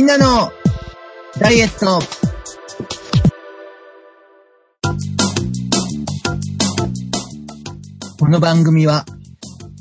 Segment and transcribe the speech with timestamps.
[0.00, 0.50] みんなの
[1.38, 2.00] ダイエット。
[8.18, 9.04] この番組は、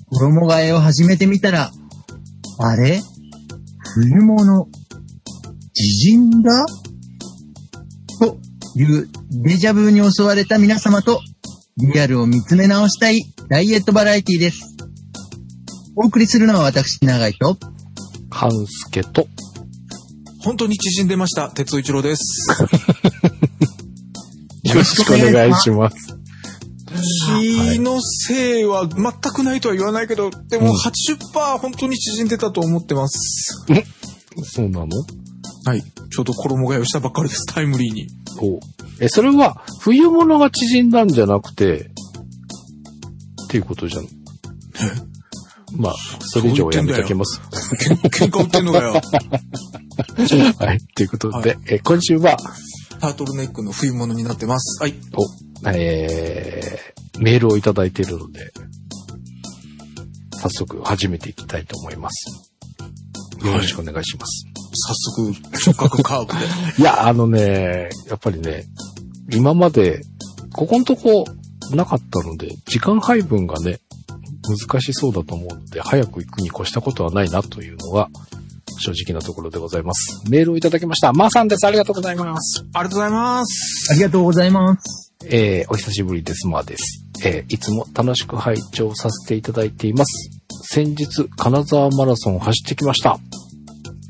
[0.09, 1.71] 衣替えを始めてみたら、
[2.57, 3.01] あれ？
[3.93, 4.67] 冬物、
[5.73, 6.65] 自陣だ？
[8.19, 8.37] と
[8.75, 11.21] いうデジャブに襲われた皆様と、
[11.77, 14.75] リアルを見つめ直したいダイエットバラエティです。
[15.95, 17.57] お送りするのは私、長井と、
[18.29, 19.25] 半助と、
[20.49, 21.51] 本当に縮んでました。
[21.51, 22.47] 哲夫一郎です。
[24.63, 26.17] よろしくお願いします。
[27.27, 33.63] 気のせいは全くないとは言わないけど、でもうん80%本当に縮んでたと思ってます。
[34.41, 35.05] そうなの？
[35.65, 35.83] はい。
[35.83, 37.45] ちょうど衣替えをしたばっかりです。
[37.45, 38.07] タイムリーに。
[38.41, 38.59] お
[38.99, 41.91] え、それは、冬物が縮んだんじゃなくて、
[43.43, 44.07] っていうことじゃん。
[45.77, 47.41] まあ、それ以上はやめときます。
[48.09, 48.93] 喧嘩売ってんのかよ。
[50.59, 50.79] はい。
[50.95, 52.37] ということで、え今週は、
[52.99, 54.81] タートルネックの冬物になってます。
[54.81, 54.95] はい。
[55.15, 58.51] お、えー、メールをいただいているので、
[60.41, 62.49] 早速始めていきたいと思います。
[63.45, 64.45] よろしくお願いします。
[64.73, 65.33] 早速、
[65.65, 66.39] 直角カーブで。
[66.81, 68.65] いや、あのね、やっぱりね、
[69.31, 70.01] 今まで、
[70.53, 71.25] ここのとこ
[71.73, 73.79] なかったので、時間配分がね、
[74.49, 78.09] 難しそうだと思うので、早く行くに越したことはないなというのが、
[78.79, 80.21] 正直なところでございます。
[80.29, 81.13] メールをいただきました。
[81.13, 81.67] まーさんです。
[81.67, 82.65] ありがとうございます。
[82.73, 83.91] ありがとうございます。
[83.91, 85.13] ありがとうございます。
[85.25, 86.47] えー、お久しぶりです。
[86.47, 87.05] まーです。
[87.23, 90.29] えー、いつも楽しく拝聴させていただいています。
[90.63, 93.19] 先日、金沢マラソンを走ってきました。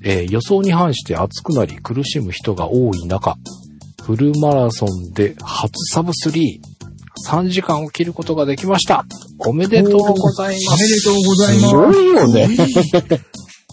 [0.04, 3.36] えー予想に反して暑くなり苦しむ人が多い中、
[4.04, 6.60] フルマラソンで初サブ3、
[7.28, 9.06] 3時間を切ることができました。
[9.40, 10.78] おめでとうございます。
[10.78, 12.50] おめでとうございますすごいよね。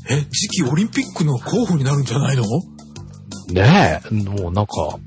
[0.09, 2.45] え、次期オリンピックの候補になるんじゃないの？
[3.53, 5.00] ねえ、もうなんか、こ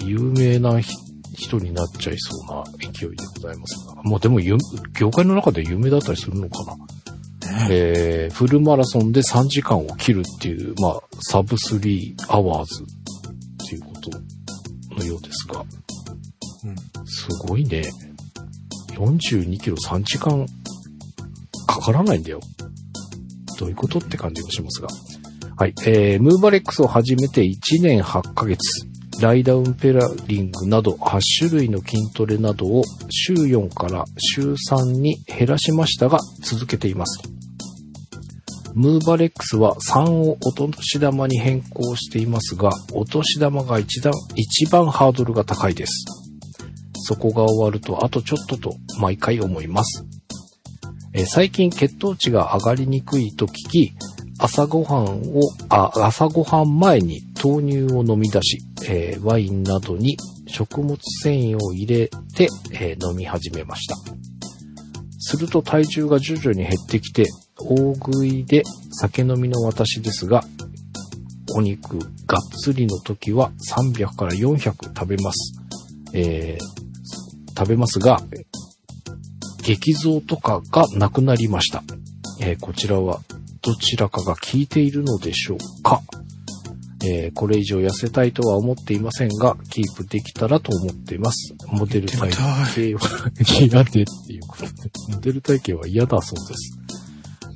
[0.00, 0.92] う有名なひ
[1.34, 4.02] 人になっちゃいそうな勢いでございますが。
[4.02, 4.56] もうでもゆ、
[4.98, 6.76] 業界の中で有名だったりするのかな。
[7.70, 14.10] えー、フルマラソンで3時間を切るっていう、まあ、サブ3アワーズっていうこと
[14.96, 15.64] のようですが。
[17.08, 17.82] すごいね。
[18.94, 20.46] 42キロ3時間
[21.66, 22.40] かからないんだよ。
[23.58, 24.88] どういうことって感じがしますが。
[25.56, 25.74] はい。
[25.86, 28.58] えー、ムーバレックスを始めて1年8ヶ月。
[29.20, 37.20] ライダウンペラリングなど8種類の筋トレなどを週4から週3に減らしましたが続けています。
[38.74, 46.27] ムーバレックスは3をお年玉に変更していますが、お年玉が一段一番ハードルが高いです。
[47.08, 50.04] そこが終わるとあとちょっとと毎回思います。
[51.14, 53.92] え最近血糖値が上がりにくいと聞き、
[54.38, 63.96] 朝ごはんを、あ、朝ごはん前に豆乳を飲み出し、えーワインなどに食物繊維を入れて、えー飲み始めました。
[65.18, 67.24] すると体重が徐々に減ってきて、
[67.56, 70.44] 大食いで酒飲みの私ですが、
[71.56, 74.58] お肉がっつりの時は300から400
[74.88, 75.54] 食べます。
[76.12, 76.77] えー
[77.58, 78.20] 食べますが、
[79.62, 81.82] 激増とかがなくなりました。
[82.40, 83.20] えーこちらは
[83.62, 86.00] どちらかが効いているのでしょうか、
[87.04, 91.54] えーこれ以上痩せたいとは思っていませんが、キープできたらと思っています。
[91.66, 92.68] モデル体型は
[93.60, 94.70] 嫌でっていうことで、
[95.08, 96.78] モデル体型は嫌だそうです。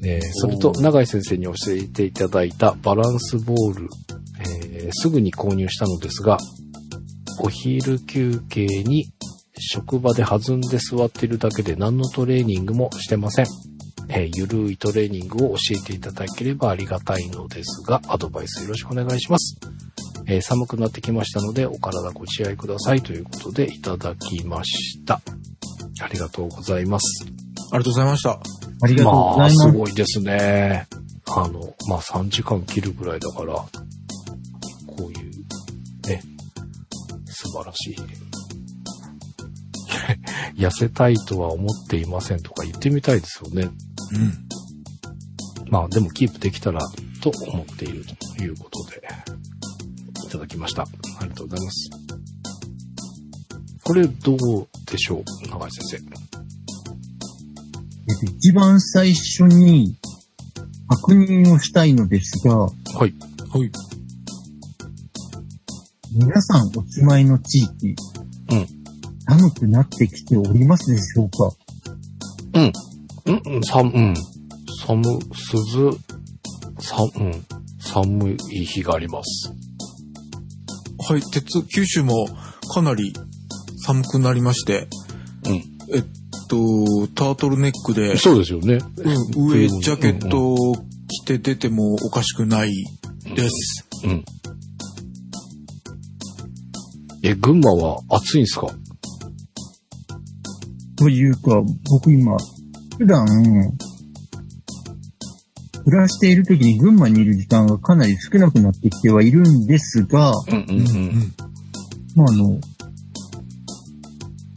[0.04, 3.88] えーそれと、永井先生に教えていただいたバランスボール、
[4.40, 6.38] えーすぐに購入したのですが、
[7.38, 9.06] お昼休憩に
[9.58, 13.46] 職場で弾んで座っているだけで何のトレーニングもしてません。
[14.08, 19.56] えーゆるいトレーニングを教えていただければありがたいのですが、アドバイスよろしくお願いします。
[20.26, 25.20] えー寒くなってきましたので、お体ご自愛くださいということでいただきました。
[26.00, 27.24] ありがとうございます。
[27.72, 28.30] ありがとうございました。
[28.82, 29.78] ありがとうごまあ、ざいますす。
[29.78, 30.87] ごいですね。
[31.28, 33.66] あの、まあ3時間切るぐらいだから、こ
[34.98, 36.22] ういう、ね、
[37.26, 37.96] 素晴らしい。
[40.55, 43.62] 痩せたいとは思っていませんとか言ってみたいですよね。
[43.62, 43.73] うん。
[45.70, 46.81] まあでもキープできたら
[47.23, 48.05] と思っている
[48.37, 49.00] ということで、
[50.26, 50.82] いただきました。
[50.82, 50.87] あ
[51.23, 51.90] りがとうございます。
[53.84, 54.38] これどう
[54.90, 55.96] でしょう長井先生？
[55.96, 56.05] えっ
[58.19, 59.96] と一番最初に
[60.88, 62.73] 確認をしたいのですが、はい。
[63.00, 63.12] はい。
[66.14, 68.12] 皆さんお住まいの地域、うん
[69.28, 71.50] 寒くなってきておりますでしょうか？
[72.54, 72.72] うん、
[73.54, 74.14] うん、寒、うん。
[74.84, 75.19] 寒、涼、
[76.80, 77.44] さ、うん。
[77.78, 79.52] 寒い日があります。
[81.08, 82.26] はい、鉄、九州も
[82.72, 83.12] かなり
[83.84, 84.88] 寒くなりまして、
[85.46, 85.54] うん。
[85.94, 86.02] えっ
[86.48, 88.78] と、タートルネックで、そうですよね。
[89.34, 90.74] うん、上ジャケットを
[91.08, 92.70] 着て出てもおかしくない
[93.34, 93.88] です。
[94.04, 94.24] うん。
[97.22, 98.69] え、群馬は暑いんすか？
[101.02, 102.37] というか、僕今、
[102.96, 103.26] 普段、
[105.84, 111.34] 暮らしている時に群馬にいる時間がかなり少なくなってきてはいるんですが、うんうんうん。
[112.14, 112.60] まあ、あの、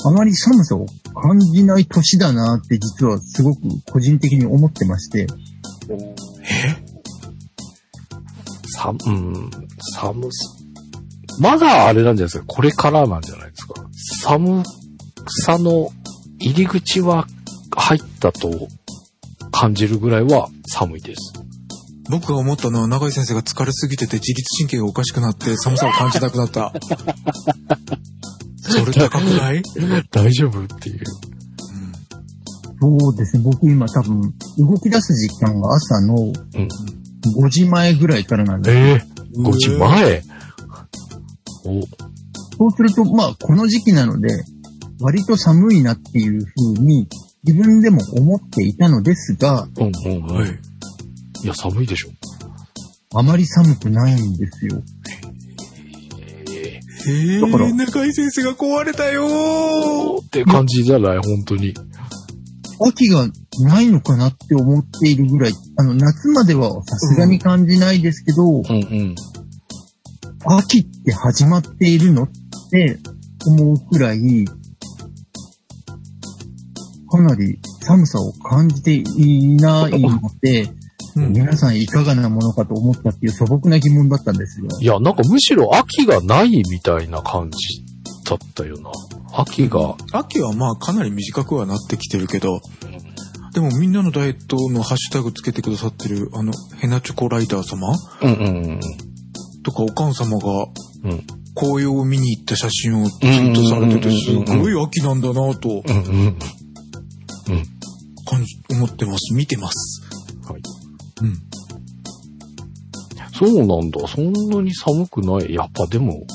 [0.06, 5.26] あまり寒さを感じない年だなって実はすごく個人的に思ってまして、
[8.78, 9.50] さ、うん、
[9.96, 10.64] 寒す。
[11.40, 12.46] まだあれなんじゃないですか？
[12.46, 13.74] これからなんじゃないですか？
[14.22, 14.64] 寒
[15.44, 15.90] さの
[16.40, 17.28] 入り口は
[17.76, 18.68] 入ったと
[19.52, 21.34] 感じるぐらいは寒いです。
[22.10, 26.72] 僕が思ったのは、長井先生が疲れすぎてて自律神経がおかしくなって寒さを感じなくなった。
[28.62, 29.64] それ高くない？
[30.12, 30.64] 大丈夫？
[30.64, 31.00] っていう。
[32.80, 34.22] そうですね、僕今多分
[34.58, 36.34] 動き出す時間が朝のうん。
[37.44, 39.04] 5時前ぐらいからなんで、ええ
[39.40, 40.22] 5時前？
[41.66, 41.82] お、
[42.58, 44.28] そうすると、まあ、この時期なので、
[45.00, 47.08] 割と寒いなっていう風に
[47.44, 50.36] 自分でも思っていたのですが、うんうんうん。
[50.38, 50.50] はい。
[51.44, 52.10] いや、寒いでしょ。
[53.18, 54.82] あまり寒くないんですよ。
[56.50, 56.80] え
[57.12, 61.18] へえだから中井先生が壊れたよーって感じじゃない？
[61.18, 61.74] 本当に。
[62.88, 63.28] 秋が
[63.64, 69.16] ないのかなって思っているぐらい、あの、夏まではさすがに感じないですけど、うんうん。
[70.58, 72.30] 秋って始まっているのっ
[72.70, 73.00] て
[73.48, 74.46] 思うくらい、
[77.16, 80.76] かなり寒さを感じていないので、うん
[81.16, 87.58] 皆さんいかがなものかと思ったっていう素朴な疑問だったんですが、いや、なんかむしろ秋がないみたいな感じ
[88.30, 88.92] だったよな。
[89.32, 92.60] 秋が、秋はまあかなり短くはなってきてるけど、
[93.54, 96.52] でもみんなのダイエットのハッシュタグつけてくださってる、あの、
[96.82, 97.96] ヘナチョコライダー様？
[98.22, 98.34] うんう
[98.76, 98.80] ん
[99.64, 100.66] とかおかん様が
[101.06, 101.12] うん。
[101.12, 101.24] うん。
[101.56, 106.40] 紅葉を見に行った写真をツイートされてて、すごい秋なんだなとうんうん。
[108.26, 109.34] 感じ、思ってます。
[109.34, 110.02] 見てます。
[110.50, 110.62] はい。
[111.22, 111.36] うん。
[113.34, 114.08] そうなんだ。
[114.08, 115.54] そんなに寒くない。
[115.54, 116.26] やっぱでも、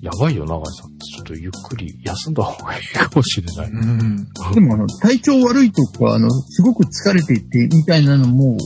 [0.00, 0.90] やばいよ、長井さん。
[0.98, 3.70] ちょっとゆっくり休んだ方がいいかもしれない。
[3.70, 4.28] うん。
[4.54, 8.56] でもあの、体調悪いとか、あの、すごく疲れていてみたいなのも、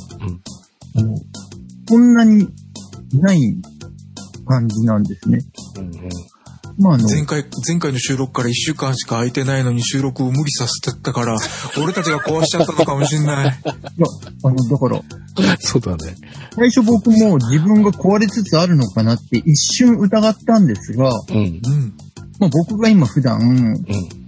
[0.96, 1.16] あの、
[1.88, 2.46] こんなに
[3.14, 3.40] ない
[4.46, 5.38] 感じなんですね。
[5.76, 5.92] うんうん。
[6.78, 11.36] まああの、前回、前回の収録から1週間しか空いてないのに収録を無理させてたから、
[11.82, 13.46] 俺たちが壊しちゃったのかもしんない。
[13.46, 14.06] いや、
[14.42, 15.02] あの、だから、
[15.60, 16.16] そうだね。
[16.56, 21.36] 最初僕も自分が壊れつつあるのかなって一瞬疑ったんですが、うん。
[21.36, 21.94] うん。
[22.38, 23.74] まあ僕が今普段、うん。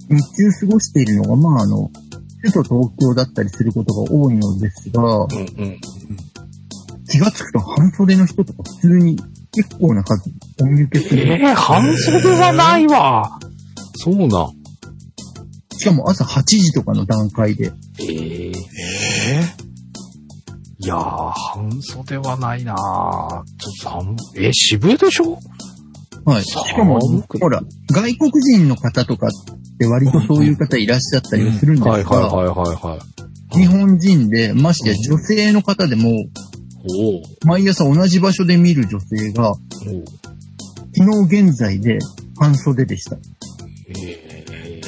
[0.09, 1.91] 日中過ごしているのが、まああの、
[2.43, 5.81] 首都東京だったりすることが多いのですが、うんうん。
[7.09, 9.19] 気がつくと半袖の人とか普通に
[9.57, 10.31] 結構な数
[10.61, 11.23] お見受けする。
[11.27, 13.39] ええ半袖はないわ。
[13.97, 14.51] そうな。
[15.79, 17.73] しかも朝8時とかの段階で。
[18.01, 18.53] えええ
[20.79, 24.45] いやー、半袖はないなーちょっと寒い。
[24.47, 25.39] え、渋谷でしょ？
[26.27, 26.45] はい。
[26.45, 26.99] しかも
[27.41, 29.31] ほら、外国人の方とかっ
[29.79, 33.59] て割とそういう方いらっしゃったりはするんですはいはいが、はいはいはい。
[33.59, 36.11] 日本人で、ましてや女性の方でも、
[37.45, 39.55] 毎朝同じ場所で見る女性が、
[40.97, 41.99] 昨日現在で
[42.39, 43.17] 半袖でした。
[43.89, 44.83] ええ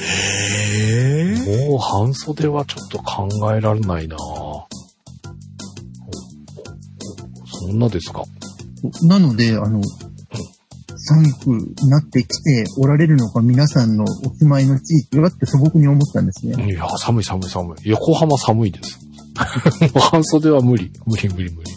[0.71, 4.67] えー、もう半袖はちょっと考えられないなお
[7.47, 8.23] そんなですか？
[9.03, 9.83] なので、あの、
[10.97, 11.49] 寒く
[11.89, 16.71] なってきておられるのか皆さんのお住まいの地域はって素朴に思ったんですね。
[16.73, 17.91] いや、寒い寒い寒い。
[17.91, 18.99] 横浜寒いです。
[19.83, 20.91] もう半袖は無理。
[21.07, 21.68] 無理無理無理。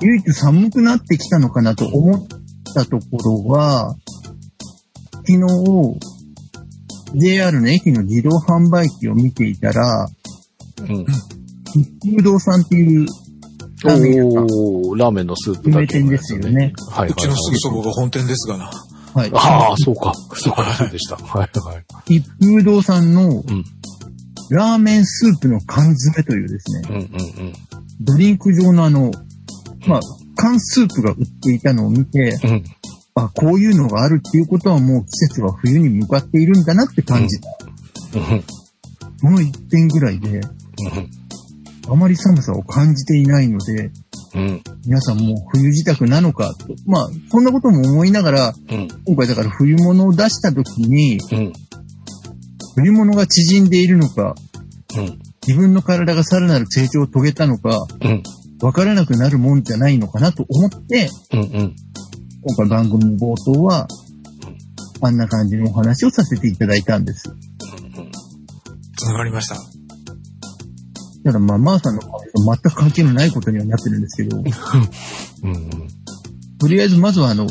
[0.00, 2.26] 唯一寒くなってきたのかなと思っ
[2.74, 3.94] たところは、
[5.26, 5.98] 昨日、
[7.14, 10.06] JR の駅の自動販売機を見ていたら、
[10.80, 11.06] うん。
[11.74, 13.06] 一風堂さんっていう
[13.84, 16.72] ラーメン屋さん、おー、ラーメンのスープだけの店ですよね。
[16.90, 18.70] はいはい、うちのすぐそばが本店ですがな。
[19.14, 19.30] はい。
[19.34, 20.12] ああ、そうか。
[20.34, 21.16] そうか、そうでした。
[21.16, 21.78] はいは
[22.08, 22.16] い。
[22.16, 23.64] 一風堂さんのうん。
[24.50, 27.52] ラーメンスープの缶詰というですね、うんうんうん。
[28.00, 29.10] ドリンク状のあの、
[29.88, 30.00] まあ、
[30.36, 32.64] 缶スープが売っていたのを見て、うん。
[33.14, 37.48] あ、こういうのがあるっていうことはもう季節は冬に向かっているんだなって感じた。
[38.14, 38.42] うん。
[39.20, 40.42] この一点ぐらいで、うん。
[41.90, 43.90] あまり寒さを感じていないので、
[44.34, 44.62] うん。
[44.86, 46.66] 皆さんもう冬支度なのかと。
[46.86, 48.88] まあ、そんなことも思いながら、うん。
[49.06, 51.52] 今回だから冬物を出した時に、うん。
[52.76, 54.34] 冬物が縮んでいるのか、
[54.96, 55.18] うん。
[55.46, 57.86] 自分の体がさらなる成長を遂げたのか、
[58.60, 58.66] うん。
[58.66, 61.40] わからなくなるもんじゃないのかなと思って、うん。
[61.40, 61.76] うん。
[62.42, 63.88] 今回番組冒頭は、
[65.00, 67.32] あんな感じのお話をさせていただいたんです。
[68.96, 69.56] 繋がりました。
[71.24, 72.12] ただまあ、マーさんの話と
[72.44, 74.44] 全く関係のないことにはなってるんですけど、うん。
[76.58, 77.46] とりあえずまずはあの、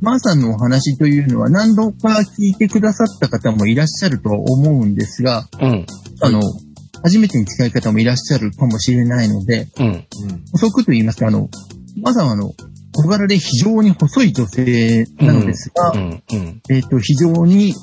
[0.00, 5.86] マーさんのお話というのは何度か聞いてくださった方もいらっしゃるとは思うんですが、うん。
[6.20, 6.40] あの、
[7.02, 9.86] 初めてに近い方もいらっしゃるかもしれないので、うん。
[9.86, 10.04] うん。
[10.52, 11.48] 補足と言いますか、あの、
[12.00, 12.54] マーさんはあの、
[12.94, 16.22] 小柄で非常に細い女性なのですが、うん。
[16.32, 16.62] うん。
[16.70, 17.74] えっ、と、非常に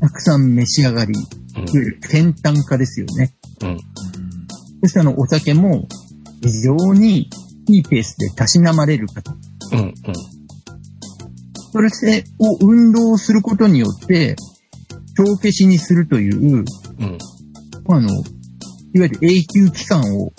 [0.00, 1.16] たくさん召し上がり、い
[1.58, 3.34] わゆる健炭家ですよね。
[3.62, 3.78] うん。
[4.82, 5.88] そしてあの、お酒も
[6.42, 7.28] 非常に
[7.68, 9.34] いいペースでたしなまれる方。
[9.72, 9.78] うん。
[9.80, 9.94] うん。
[11.90, 14.36] それを運動することによって、
[15.16, 16.64] 帳消しにするという、うん。
[17.94, 20.32] あの、いわゆる永久期間を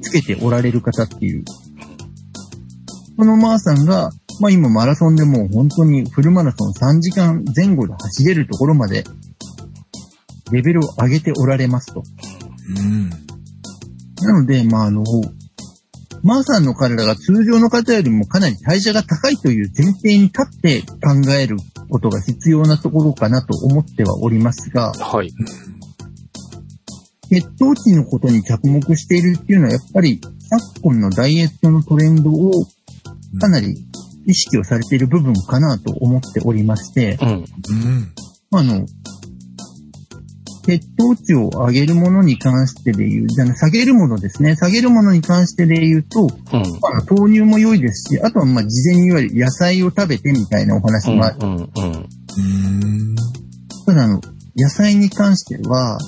[0.00, 1.44] つけておられる方っていう。
[3.16, 9.04] このマーさんが、まあ今マラソンでもう本当にフルマラソン3時間前後で走れるところまで、
[10.52, 12.02] レベルを上げておられますと。
[12.76, 13.10] うん。
[13.10, 15.02] なので、まああの、
[16.22, 21.56] マーさんの体が通常の方よりもかなり代謝が高いという前提に立って考える
[21.88, 25.32] ことが必要なところかなと思ってはおりますが、はい。
[27.30, 30.20] 血糖値のことに着目しているっていうのは、やっぱり
[30.50, 32.52] 昨今のダイエットのトレンドを
[33.40, 33.76] かなり
[34.26, 37.28] 意識をされている部分かなと思っておりまして、うん。
[37.30, 37.44] うん。
[38.52, 38.86] あの、
[40.68, 44.54] 血糖値を上げるものに関してで言う、じゃあ下げるものですね。
[44.54, 46.28] 下げるものに関してで言うと、うん。
[46.80, 51.36] まあ、豆乳も良いですし、あとはまあ事前にいわゆる野菜を食べてみたいなお話もある。
[51.40, 51.56] うん。
[51.56, 51.62] うん。
[51.62, 51.66] う
[53.12, 53.16] ん。
[53.86, 54.20] ただあの、
[54.56, 55.98] 野菜に関しては、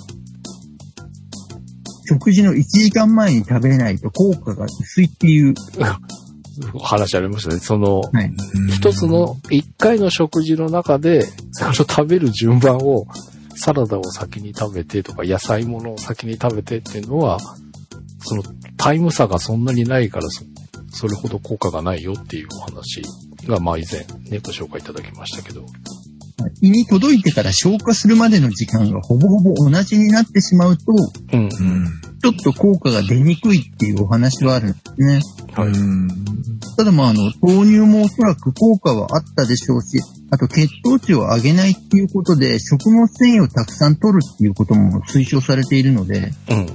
[2.10, 5.54] 食事の1時間前に食べないと効果が薄いっていう、
[6.82, 7.60] 話ありましたね。
[7.60, 8.32] その、はい。
[8.68, 13.06] 一つの、一回の食事の中で、その食べる順番を、
[13.54, 17.38] サラダを先に食べてとか、野菜ものを先に食べてっていうのは、
[18.22, 18.42] その
[18.76, 20.42] タイム差がそんなにないからそ、
[20.90, 23.02] それほど効果がないよっていうお話
[23.46, 24.00] が、まあ以前
[24.30, 25.64] ね、ご紹介いただきましたけど。
[26.60, 30.84] 胃に届いてから消化するまでの時間がほぼほぼ同じになってしまうと、
[31.32, 31.42] うん。
[31.42, 31.50] うん。
[32.22, 35.20] ちょっと効果が出にくいっていうお話はあるんですね。
[35.54, 35.68] はい。
[35.68, 36.08] うん。
[36.76, 46.56] ただまああの、豆乳もおそらく効果はあったでしょうし、あと血糖値を上げないっていうことで、食物繊維をたくさん取るっていうことも推奨されているので、うん。
[46.58, 46.66] うん。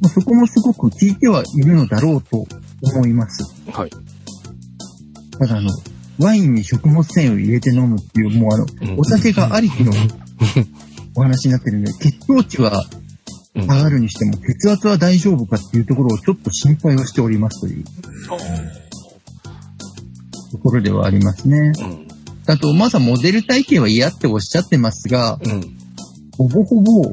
[0.00, 2.46] まあそこもすごく効いてはいるのだろうと
[2.82, 3.44] 思います。
[3.70, 3.90] はい。
[5.38, 5.70] ただあの、
[6.22, 9.92] ワインに食物繊維を入れて飲むっていう、もうあの、うんお酒がありきの
[11.16, 12.84] お話になってるんで、血糖値は
[13.54, 17.84] うん上がるにしても、血圧は大丈夫かっていうところをちょっと心配をしておりますという
[20.52, 21.72] ところではありますね。
[21.78, 22.06] うん。
[22.46, 25.76] あと、まずはモデル体型は嫌っておっしゃってますが、うん。
[26.38, 27.12] ほぼほぼ、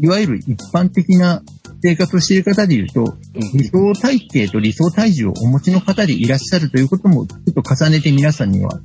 [0.00, 1.42] いわゆる一般的な
[1.86, 3.18] 生活をしている方で言うと、
[3.52, 8.80] 理想体型と理想体重をお持ちの方でいらっしゃるということも、ちょっと重ねて皆さんには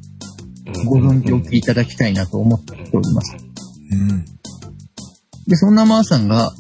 [0.85, 3.37] ご存知おきいただきたいなと思っております。
[3.91, 4.25] うん。
[5.47, 6.51] で、そんなマーさんが、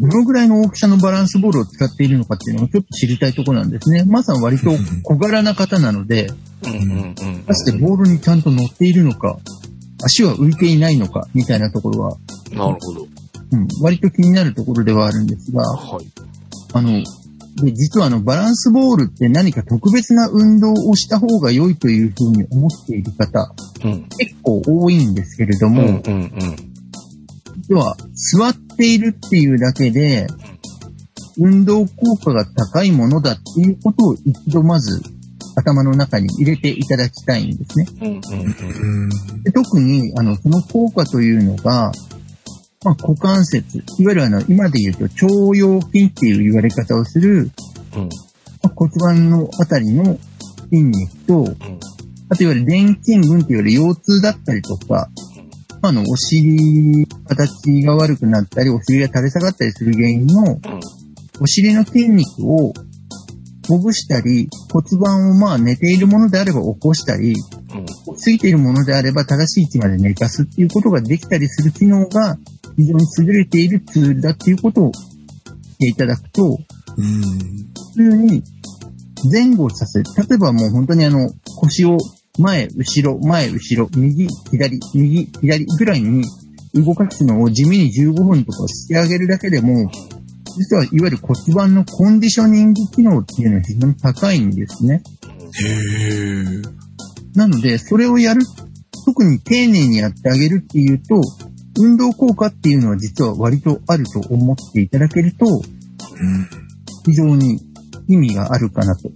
[0.00, 4.02] どのぐらいの大きさのバランスボールを使っているのかっていうのをちょっと知りたいところなんですね。
[4.04, 4.72] マーさんは割と
[5.04, 6.32] 小柄な方なので、
[6.64, 6.72] うん。
[6.72, 6.80] うん。
[6.80, 7.14] うん。
[7.14, 9.38] 果たしてボールにちゃんと乗っているのか、
[10.02, 12.16] 足は浮いていないのか、みたいなところは、
[12.52, 13.06] なるほど。
[13.52, 16.06] うん、割と気になるところではあるんですが、はい。
[16.72, 17.02] あの、
[17.62, 23.52] で、実はあの、バランスボールって何か特別な運動をした方が良いというふうに思っている方、
[23.84, 24.08] うん。
[24.18, 25.88] 結構多いんですけれども、うん。
[25.88, 26.02] うん。
[26.02, 26.30] うん。
[27.68, 30.26] 実は座っているっていうだけで、
[31.38, 35.02] 運動効果が高いものだっていうことを一度まず
[35.56, 37.86] 頭の中に入れていただきたいんですね。
[38.02, 38.08] うん。
[38.08, 38.20] うん。
[39.02, 39.42] うん。
[39.42, 41.92] で特に、あの、その効果というのが、
[42.82, 47.50] まあ、股関節、いわゆるあの、今で言うと腸腰筋っていう言われ方をする、
[47.94, 48.08] うん。
[48.62, 50.18] まあ骨盤のあたりの
[50.70, 51.56] 筋肉と、うん。
[52.30, 55.10] あといわゆる電筋群っていわれる腰痛だったりとか、
[55.82, 60.60] まああの、お尻、形が悪くなったり、お尻が垂れ下がったりする原因の、うん。
[61.38, 62.72] お尻の筋肉を
[63.68, 67.34] ほぐしたり、骨盤をまあ寝ているものであれば起こしたり、
[68.08, 68.16] うん。
[68.16, 72.38] ついているものであれば正しい位置まで寝かすっていうことができたりする機能が
[72.76, 76.58] 非常に優れているツールだっていうことをしていただくと、
[76.96, 77.20] うん。
[77.94, 78.42] 普通に
[79.32, 81.98] 前後させ、例えばもう本当にあの、腰を
[82.38, 86.24] 前、後ろ、前、後ろ、右、左、右、左ぐらいに
[86.74, 89.90] 動かすのを地味に15分とかしてあげるだけでも、
[90.56, 95.02] 実はいわゆる骨盤のコンディショニング機能っていうのは非常に高いんですね。
[95.52, 96.62] へえ。
[97.34, 98.42] なので、それをやる、
[99.04, 101.20] 特に丁寧にやってあげるっていうと、
[101.78, 105.62] 運動効果っていうのは実は割とあると思っていただけると、うん。
[107.04, 107.58] 非常に
[108.08, 109.10] 意味があるかなと。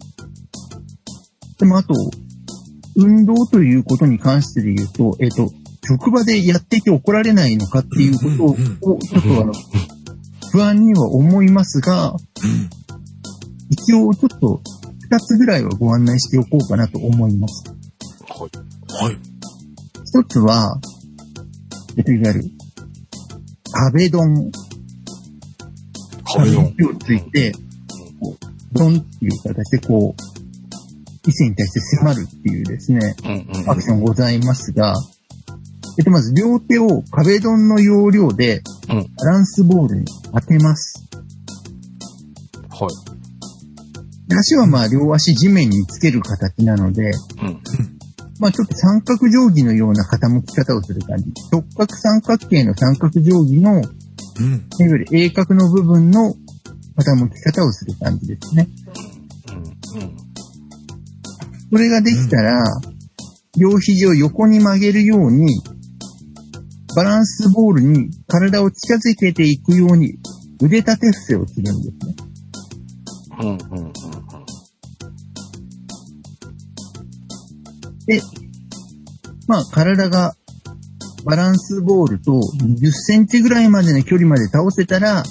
[1.59, 1.95] でもあと、
[2.97, 5.51] 運動ということに関してで言うと、えっ、と、
[5.87, 9.53] 職場でやっていて怒られないのかっていうことを、ちょっとあの、
[10.53, 12.19] 不安には思いますが、うん。
[13.71, 14.61] 一応ちょっと
[15.11, 17.65] 二つぐらいはご案内しておこうかなと思います。
[18.29, 19.05] はい。
[19.07, 19.19] はい。
[20.05, 20.79] 一つは、
[21.97, 22.45] えっと、いわゆる、
[23.73, 24.53] 壁ドン。
[26.25, 27.53] 壁ドン壁をついて、
[28.21, 30.35] こう、ドンっていう形でこう、
[31.29, 33.15] 異性に対して迫るっていうですね、
[33.67, 34.95] アクションございますが、
[35.97, 41.09] えっと、まず両手を壁ドンの要領でうんバランスボールに当てます。
[42.69, 44.29] はい。
[44.29, 47.63] で足はまあ両足地面につける形なので、うん。
[48.41, 51.25] まあちょっと三角定規のような傾き方をする感じ。
[51.53, 53.89] 直角三角形の三角定規の、いわ
[54.41, 54.67] うん。
[54.81, 56.35] ゆる鋭角の部分の
[56.97, 58.69] 傾き方をする感じですね。
[59.49, 60.03] うん。
[60.03, 60.17] うん。
[61.71, 62.65] それができたら、
[63.57, 65.47] 両肘を横に曲げるように、
[66.97, 70.19] バランスボールに体を近づけていくように
[70.63, 72.24] 腕立て伏せをするんですね。
[78.07, 78.21] で、
[79.47, 80.35] まあ体が
[81.25, 85.23] バランスボールと10センチぐらいまでの距離まで倒せたら、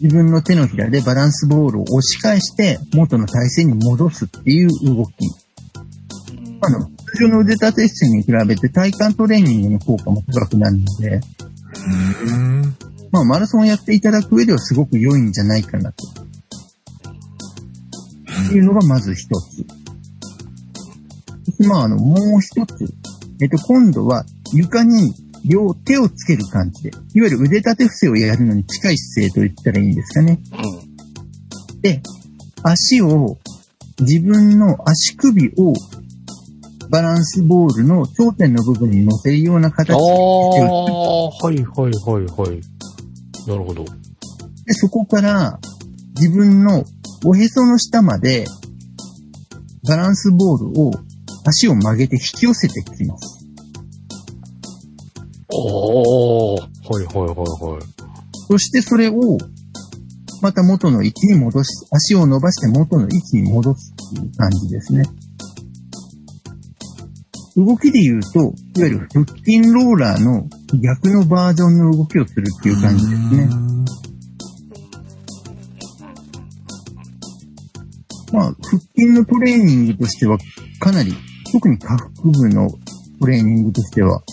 [0.00, 5.12] 自分の手のひらでバランスボールを押し返して元の体勢に戻すっていう動き。
[6.60, 11.20] あの、通常の腕立て伏せに比べて体幹トレーニングの効果も高くなるので、
[13.10, 16.04] まあマラソンをやっていただく上ではすごく良いんじゃないかなと。
[18.46, 19.64] っていうのがまず一つ。
[21.56, 22.86] そしてまああの、もう一つ。
[23.40, 25.12] えっと、今度は床に
[25.44, 30.38] 両手をつける感じで、いわゆる腕立て伏せをやるのに近い姿勢と言ったらいいんですかね。
[31.82, 32.00] で、
[32.62, 33.38] 足を、
[34.00, 35.74] 自分の足首を
[36.90, 42.60] バランスボールの頂点の部分に乗せるような形ああ、ではいはいはいはい。
[43.46, 43.84] なるほど。
[43.84, 45.58] で、そこから
[46.16, 46.84] 自分の
[47.24, 48.46] おへその下まで
[49.86, 50.92] バランスボールを
[51.44, 53.46] 足を曲げて引き寄せてきます。
[55.52, 57.82] おー、はいはいはいはい。
[58.48, 59.38] そしてそれを
[60.42, 65.04] また元の位置に戻し、足を伸ばして元の位置に戻すっていう感じですね。
[67.56, 70.48] 動きで言うと、いわゆる腹筋ローラーの
[70.82, 73.48] 逆のバージョンの動きをするっていう感じですね。
[78.32, 80.38] まあ、腹筋のトレーニングとしては、
[80.80, 81.14] かなり、
[81.54, 82.68] 特に下腹部の
[83.20, 84.26] トレーニングとしては、効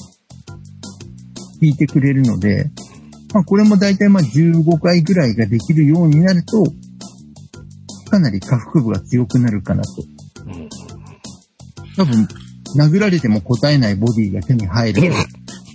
[1.61, 2.71] いてくれるので、
[3.31, 6.63] まあ、これも大体まあ15回ぐらいができるようになると、
[8.09, 9.89] かなり下腹部が強くなるかなと。
[10.47, 10.69] うん
[11.95, 12.27] 多分、
[12.77, 15.05] 殴られても答えないボディが手に入る。
[15.05, 15.11] い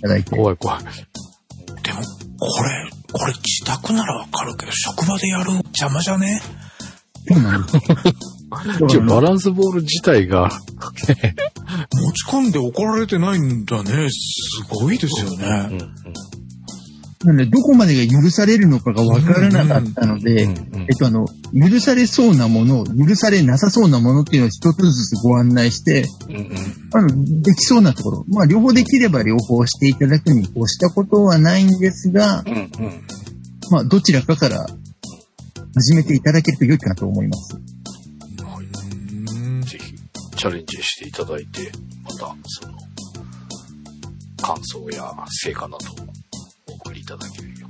[0.01, 0.35] ただいて。
[0.35, 0.83] 怖い怖い。
[0.83, 0.89] で
[1.93, 2.01] も、
[2.39, 6.41] これ、これ自宅ならわかるけど、職場でやるの邪魔じゃね？
[7.27, 7.79] そうなんです。
[8.87, 10.49] じゃあバランスボール自体が、
[11.93, 14.07] 持ち込んで怒られてないんだね。
[14.09, 15.85] すごいですようんね。
[17.25, 26.49] なので、どこまでが許されるのかがわからなかったので、えっと、あの、許されそうなもの、許されなさそうなものっていうのを一つずつご案内して、うんうん
[26.93, 28.25] あの、できそうなところ。
[28.29, 32.69] まあ、両方できれば両方していただくに越したことはないんですが、うんうん
[33.71, 34.67] まあ、どちらかから
[35.73, 37.57] 始めていただけると良いかなと思います。
[40.37, 41.71] チャレンジしていただいて、
[42.03, 42.77] また、その、
[44.41, 45.79] 感想や成果などを
[46.69, 47.67] お送りいただけるよ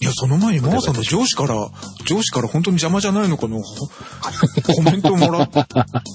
[0.00, 1.54] いや、その前に、マーさんの上司から、
[2.06, 3.86] 上司から本当に邪魔じゃないのかの、ほ
[4.74, 5.66] コメントをもらった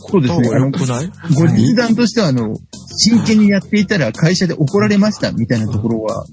[0.10, 0.50] そうですね。
[0.54, 1.36] あの方がよ、くない？
[1.36, 2.56] ご実弾としては、あの、
[2.98, 6.26] 真剣にやっていたら会社で怒られましたみたいなところは、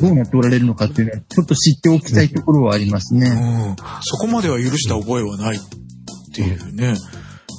[0.00, 3.28] どうなっておられるのかっていうのは、ちょっと知っておきたいところはありますね。
[3.28, 3.76] うん。
[4.02, 5.60] そこまでは許した覚えはないっ
[6.32, 6.94] ていうね。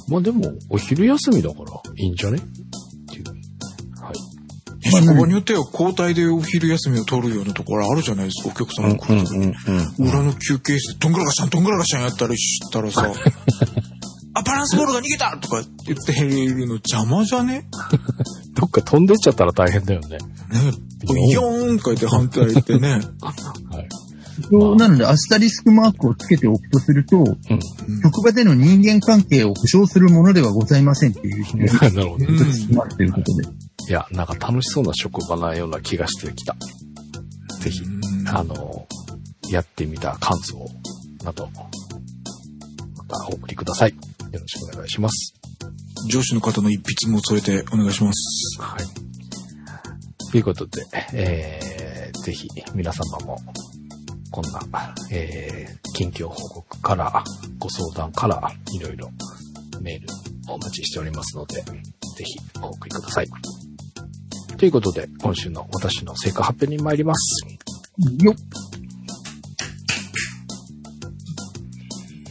[0.08, 1.64] まあでも、お昼休みだから
[1.96, 2.38] いいんじゃね？
[2.38, 2.40] っ
[3.08, 3.24] ていう。
[4.02, 5.04] はい。
[5.04, 9.46] まあによっては交代でお昼休みを取るようなところあるじゃないですか、お客さんが来るときに。
[9.46, 10.08] うん。
[10.08, 13.10] 裏の休憩室でどんぐらがしゃん、どんぐらがしゃんやったりしたらさ、
[14.34, 17.66] あ、バランスボールが逃げたとか言ってるの邪魔じゃね？
[18.54, 20.08] どっか飛んでっちゃったら大変だよね。
[20.18, 20.18] ね
[21.02, 22.90] ビヨーンとか言って反対言ってね。
[22.92, 23.02] はい。
[24.42, 27.36] そうなので、アスタリスクマークをつけておくとすると、うん。
[28.02, 32.14] 職場での人間関係を保障するものではございませんっていうふうに なるほど。
[32.14, 33.48] うんなっていることで。
[33.88, 36.56] いや、なんか楽しそうな職場なような気がしてきた。
[37.60, 38.86] ぜひ、うんあの、
[39.50, 40.58] やってみた感想
[41.24, 41.48] など、
[42.96, 43.90] またお送りください。
[43.90, 43.96] よ
[44.40, 45.34] ろしくお願いします。
[46.08, 48.60] 上司の方の一筆も添えてお願いします。
[48.60, 49.06] はい。
[50.30, 53.38] ということで、えー、ぜひ皆様も、
[54.36, 54.60] こんな、
[55.10, 57.24] えー、近況報告から、
[57.58, 59.08] ご相談から、いろいろ
[59.80, 60.06] メール
[60.52, 61.64] お待ちしておりますので、ぜ
[62.22, 63.26] ひお送りください。
[64.58, 67.46] ということで、今週の私の成果発表に参ります。
[68.22, 68.34] よっ。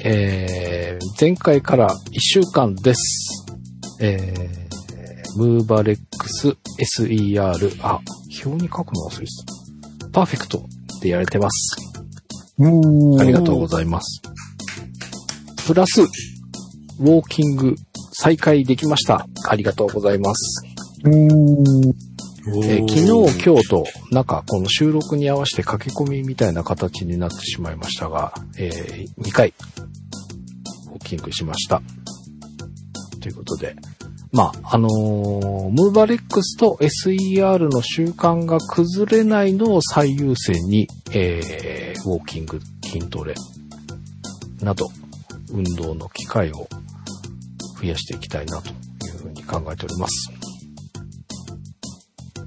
[0.02, 3.48] えー、前回から1週間です。
[4.00, 6.50] えー、ムーバレックス
[7.00, 8.00] SER、あ、
[8.46, 9.32] 表に書くの忘れて
[10.04, 10.10] た。
[10.12, 11.85] パーフェクトってやれてます。
[13.20, 14.22] ありがとうございます。
[15.68, 17.76] プラス、ウォーキング
[18.14, 19.28] 再開できました。
[19.50, 20.62] ありがとうございます。
[21.06, 28.70] えー昨日、今日と、なんかこの収録に合わせて駆け込みみたいな形になってしまいましたが、え
[29.18, 31.82] 2回、ウォーキングしました。
[33.20, 33.76] ということで、
[34.36, 43.34] まあ、あのームーバレックスと SER の習慣が崩れないのを最優先に、えーウォーキング、筋トレ
[44.62, 44.86] など、
[45.50, 46.68] 運動の機会を
[47.82, 48.72] 増やしていきたいなとい
[49.16, 50.30] うふうに考えております。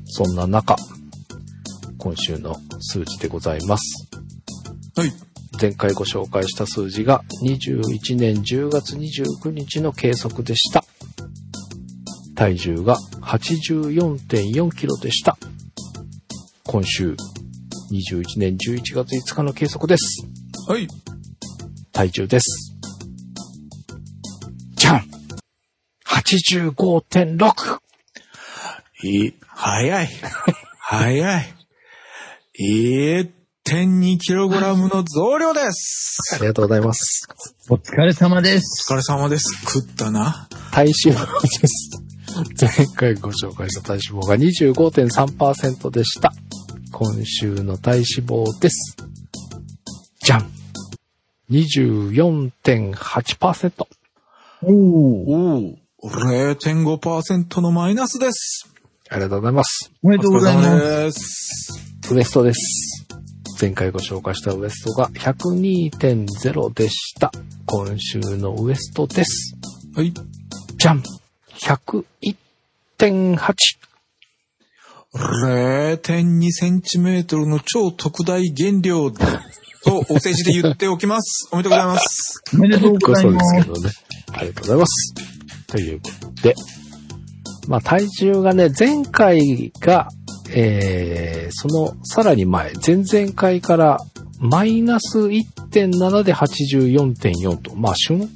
[0.04, 0.76] そんな中、
[1.96, 4.08] 今週の数字でございます。
[4.94, 5.12] はい。
[5.60, 10.84] 前回ご紹介した数字が21年10月29日の計測でした。
[12.38, 15.36] 体重が84.4キロでした。
[16.68, 17.16] 今週
[17.90, 20.24] 21年11月5日の計測です。
[20.68, 20.86] はい。
[21.92, 22.76] 体重です。
[24.76, 25.10] じゃん
[26.06, 27.80] !85.6!
[29.02, 30.08] いい、早い。
[30.78, 31.54] 早い。
[33.68, 36.36] 1.2kg の増量です。
[36.36, 37.26] ありがとうございます。
[37.68, 38.92] お疲れ様です。
[38.92, 39.60] お疲れ様です。
[39.66, 40.48] 食ったな。
[40.70, 42.07] 体脂肪です。
[42.60, 46.32] 前回ご紹介した体脂肪が25.3%でした。
[46.92, 48.96] 今週の体脂肪です。
[50.22, 50.48] じゃん
[51.50, 53.86] !24.8%。
[54.62, 58.68] おーおお、0.5%のマイナスです。
[59.10, 59.90] ありがとうございます。
[60.02, 61.72] おめでとうございます。
[62.12, 63.06] ウエストです。
[63.60, 67.32] 前回ご紹介したウエストが102.0でした。
[67.66, 69.56] 今週のウエストです。
[69.96, 70.14] はい。
[70.76, 71.02] じゃん
[71.60, 73.54] !101.8。
[75.14, 79.24] 0.2センチメートルの超特大減量と
[80.10, 81.48] お世辞で言っておきます。
[81.50, 82.42] おめでとうございます。
[82.54, 83.66] おめでとうございそうでますす。
[83.66, 83.90] けどね。
[84.32, 85.14] ありがとうございます。
[85.66, 86.54] ということで、
[87.68, 90.08] まあ体重がね、前回が、
[90.50, 93.98] えー、そのさらに前、前々回から
[94.40, 98.28] マイナス1.7で84.4と、まあ瞬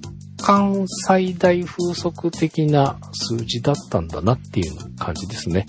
[0.43, 5.67] 間最大風速的な数字だったんだなっていう感じですね。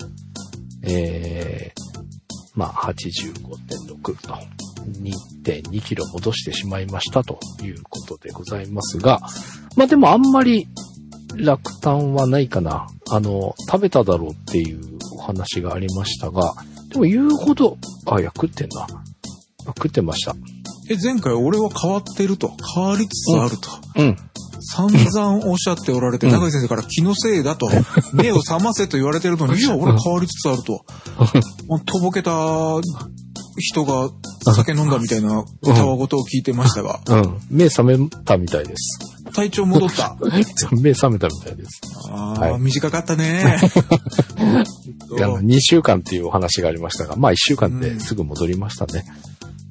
[0.82, 4.34] えー、まあ85.6と
[4.84, 9.20] 2.2キロ戻してしまいましたということでございますが、
[9.76, 10.68] まあでもあんまり
[11.36, 12.86] 落胆はないかな。
[13.10, 16.54] あの、食べただろうっていうお話がありましたが、
[16.90, 18.82] でも言うほど、あ、いや、食ってんな。
[18.82, 18.86] あ
[19.68, 20.34] 食ってました。
[20.90, 22.52] え、前回俺は変わってると。
[22.74, 23.70] 変わりつつあると。
[23.96, 24.16] うん。
[24.64, 27.68] 散々おっしゃっておられて、うん中井先生から気のせいだと。
[28.12, 30.84] 目を覚ませと言われてるのに、いや、俺変わりつつあると。
[31.86, 32.32] とぼけた
[33.58, 34.10] 人が
[34.54, 37.38] 酒飲んだみたいなたわごとを聞いてましたが、うん。
[37.50, 38.98] 目覚めたみたいです。
[39.32, 40.16] 体調戻った。
[40.72, 41.80] 目覚めたみたいです。
[42.10, 43.58] ああ、はい短かったね。
[44.36, 49.04] あの2週間っていうお話がありましたが、まあ1週間ですぐ戻りましたね。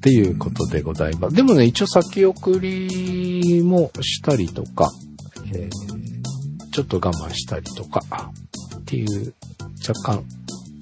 [0.04, 1.34] っていうことでございます。
[1.34, 4.90] でもね、一応先送りもしたりとか、
[5.54, 5.70] えー
[6.74, 8.02] ちょっと我慢したりとか、
[8.78, 9.32] っていう
[9.88, 10.24] 若干、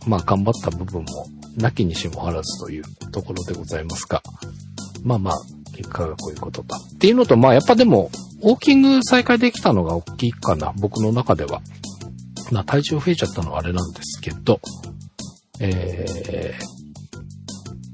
[0.06, 1.26] まあ頑張った部分も
[1.58, 2.82] なきにしもあらずという
[3.12, 4.22] ところでございますが、
[5.04, 5.34] まあまあ、
[5.76, 6.78] 結果がこういうことだ。
[6.78, 8.10] っていうのと、まあやっぱでも、
[8.42, 11.60] ウォーキング再開できたのが大きいかな、僕の中では。
[12.50, 14.60] まあ体重増えちゃったのはあれなんですけど、
[15.60, 16.81] えー、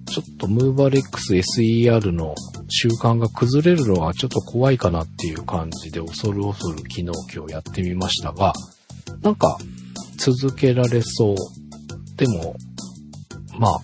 [0.08, 2.34] ちょっとムーバレックス SER の
[2.68, 8.52] 習慣が崩れるのはちょっと怖いかなっていう感じで恐る恐る昨日今日やってみましたが、
[9.22, 9.58] なんか
[10.16, 11.36] 続けられそう。
[12.16, 12.56] でも、
[13.58, 13.80] まあ、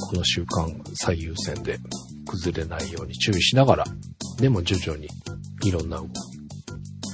[0.00, 1.78] この習慣最優先で
[2.26, 3.84] 崩れないように注意しながら、
[4.38, 5.08] でも徐々に
[5.64, 6.08] いろんな動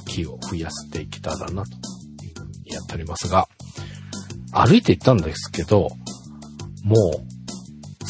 [0.06, 1.70] きを増やしていけたらなと
[2.24, 3.46] いうふうにやっておりますが、
[4.52, 5.90] 歩いて行ったんですけど、
[6.82, 7.33] もう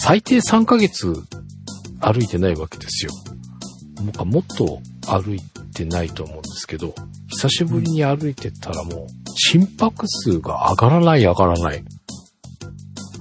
[0.07, 1.15] 最低3ヶ月
[1.99, 3.13] 歩いてないわけですよ。
[3.97, 5.41] なんかもっと歩い
[5.75, 6.95] てないと思うんですけど、
[7.29, 11.83] 久しぶりに歩いてったらもう心拍数が上がらない上がらない。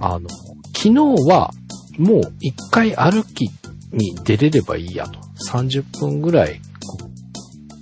[0.02, 0.28] あの、
[0.76, 1.52] 昨日は
[1.98, 3.50] もう一回歩き
[3.94, 5.22] に出れればいいやと。
[5.54, 6.60] 30分ぐらい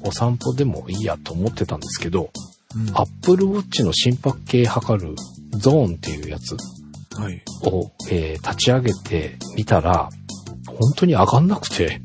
[0.03, 2.29] お散歩でもいいやと思ってたんですけど、
[2.75, 5.15] うんアップルウォッチの心拍計測る
[5.57, 6.80] ゾーンっていうやつはい。
[7.63, 10.09] を、えー立ち上げてみたら、
[10.67, 12.01] 本当に上がんなくて、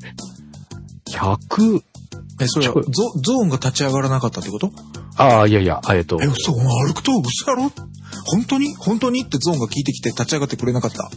[1.10, 1.80] 100、
[2.40, 4.70] え、それゾ、ゾーンが立ち上がらなかったってこと？
[5.16, 6.18] ああ、いやいや、えっと。
[6.20, 7.72] え、、嘘、お前歩くと嘘やろ？
[8.26, 8.74] 本当に？
[8.74, 11.08] 本当にってゾーンが聞いてきて立ち上がってくれなかった？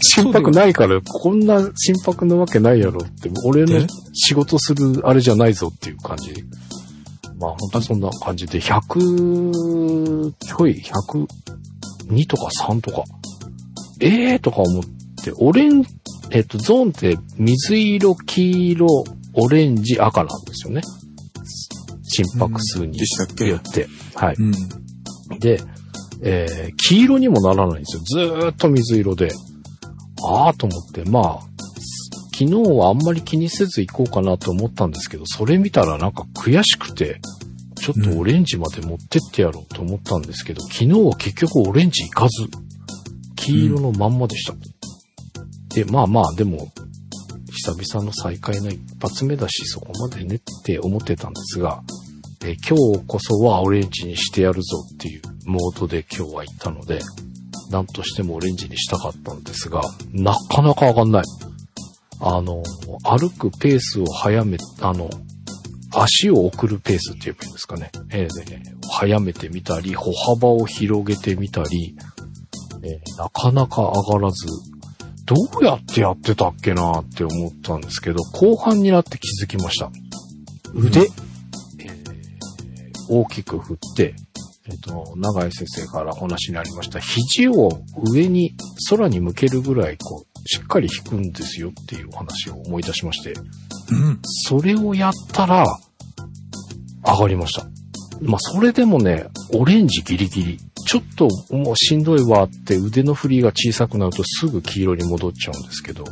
[0.00, 3.86] 心拍ないから、こんな心拍なわけないやろって、俺のえ？
[4.14, 6.32] 仕事するあれじゃないぞっていう感じ。
[7.38, 10.80] まあ本当そんな感じで、100ちょい、
[12.08, 13.04] 102とか3とか、
[14.00, 14.82] ええー、とか思っ
[15.24, 15.84] て、オレン、
[16.30, 18.86] えっと、ゾーンって水色、黄色、
[19.34, 20.82] オレンジ、赤なんですよね。
[22.04, 23.86] 心拍数によって。
[24.14, 24.34] はい。
[24.38, 25.38] うん。
[25.38, 25.60] で、
[26.22, 28.02] えー黄色にもならないんですよ。
[28.02, 29.30] ずーっと水色で。
[30.24, 31.40] ああと思って、まあ、
[32.32, 37.20] 昨日はあんまり気にせず行こうかなと思ったんですけど、それ見たらなんか悔しくて、
[37.82, 42.46] ちょっとオレンジまで持ってってやろうと思ったんですけど、昨日は結局オレンジ行かず、
[43.34, 44.54] 黄色のまんまでした。
[45.74, 46.68] で、まあまあ、でも、
[47.50, 51.82] 久々の再会の一発目だし、そこまでねって思ってたんですが、
[52.44, 57.00] えー今日こそはオレンジにしてやるぞっていうモードで今日は行ったので、
[57.70, 61.22] なんとしてもオレンジにしたかったんですが、なかなか上がんない。
[62.20, 62.62] あの、
[63.04, 65.10] 歩くペースを早め、あの、
[65.94, 67.90] 足を送るペースって言えばいいんですかね。
[68.10, 71.96] えーで早めてみたり、歩幅を広げてみたり、
[72.82, 74.46] えーなかなか上がらず、
[75.24, 79.90] どうやってやってたっけなって思ったんですけど、後半になって気づきました。
[80.74, 82.12] 腕、えー
[83.08, 84.14] 大きく振って、
[84.66, 87.68] えっ、と、長井先生からお話にありました、肘を
[88.10, 88.54] 上に、
[88.88, 94.20] 空に向けるぐらい、こう、しっかり引くんですよっていうお話を思い出しまして、うん。
[94.22, 95.64] それをやったら、
[97.04, 97.66] 上がりました。
[98.20, 100.58] まあ、それでもね、オレンジギリギリ。
[100.86, 106.04] ちょっともうしんどいわって腕の振りが小さくなるとすぐ黄色に戻っちゃうんですけど、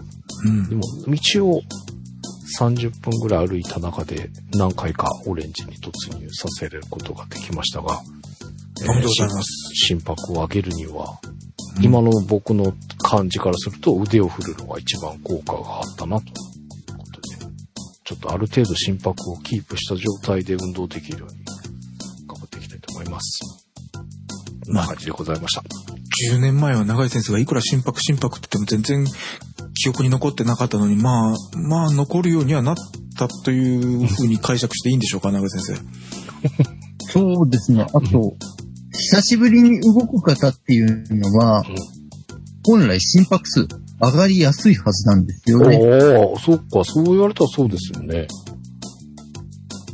[0.44, 0.76] うんで。
[0.76, 1.62] も道を
[2.58, 8.00] 30分ぐらい歩いた中で何回かオレンジに突入させることができましたが、
[8.76, 9.74] とうございます。
[9.74, 11.18] 心拍を上げるには、
[11.80, 17.36] 今の僕の感じからすると腕を振るのが一番効果があったなということで、
[18.04, 21.44] ちょっとある程度心拍をキープした状態で運動できるように
[22.26, 23.40] 頑張っていきたいと思います。
[24.66, 25.62] こんな感じでございました。
[26.32, 29.06] 10年前は長井先生がいくら心拍心拍って言っても全然
[29.82, 32.76] 記憶に残ってなかったのに、まあ、まあ残るようにはなっ
[33.18, 35.80] たというふうに解釈していいんでしょうか、長井先生。
[37.12, 37.82] そうですね。
[37.82, 38.34] あと、
[39.10, 42.00] 久しぶりに動く方っていうのは、うん
[42.62, 43.66] 本来心拍数
[44.02, 45.78] 上がりやすいはずなんですよね。
[46.18, 48.26] おおそっか、そう言われたらそうですよね。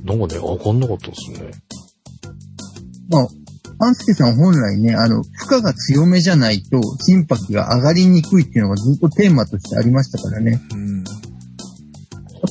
[0.04, 1.52] なんかね、わかんなかったですね。
[3.08, 3.28] まあ、
[3.78, 10.60] パンスケさん本来ね、あの、負荷が強めじゃないと心拍が上がりにくいっていうのがずっとテーマとしてありましたからね。
[10.72, 10.85] うん。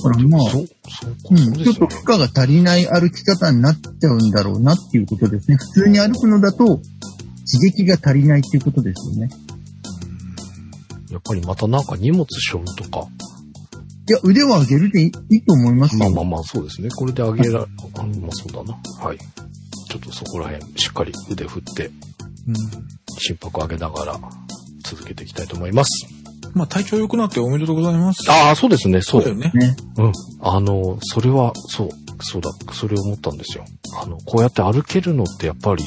[0.09, 2.11] だからまあ、そう、ちょっと負。
[2.11, 5.57] 荷が足りない歩き方になっちゃうんだろうなっていうことですね。
[5.57, 6.81] 普通に歩くのだと刺
[7.71, 9.29] 激が足りないっていうことですよね。
[11.11, 13.07] やっぱりまたなんか荷物背負うとか、
[14.07, 15.99] いや、腕を上げるでいいと思いますよ。
[15.99, 16.89] まあまあまあそうですね。
[16.89, 17.65] これで上げら、あ
[18.03, 18.77] まあそうだな。
[18.99, 19.17] はい。
[19.17, 21.87] ちょっとそこら辺しっかり腕振って
[22.47, 22.55] うん。
[23.17, 24.19] 心拍上げながら
[24.83, 26.24] 続けていきたいと思います。
[26.55, 28.31] まあ体調良くなっておめでとうございます。
[28.31, 29.01] ああ、そうですね。
[29.01, 29.23] そう。
[29.23, 29.51] だよね。
[29.53, 29.75] ね。
[29.97, 30.11] うん。
[30.39, 31.89] あの、それは、そう、
[32.21, 33.65] そうだ、それを思ったんですよ。
[34.01, 35.83] あの、こうやって歩けるのってやっぱり、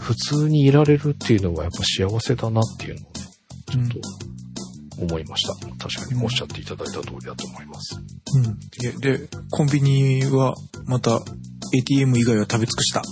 [0.00, 3.20] 普通にいられるっていうのはやっぱ幸せだなっていうのをね、
[3.70, 5.54] ちょっと思いました。
[5.54, 8.00] 確かにおっしゃっていただいた通りだと思います。
[8.34, 9.00] うん。
[9.00, 10.54] で、でコンビニは
[10.86, 11.20] また
[11.74, 13.02] ATM 以外は食べ尽くした。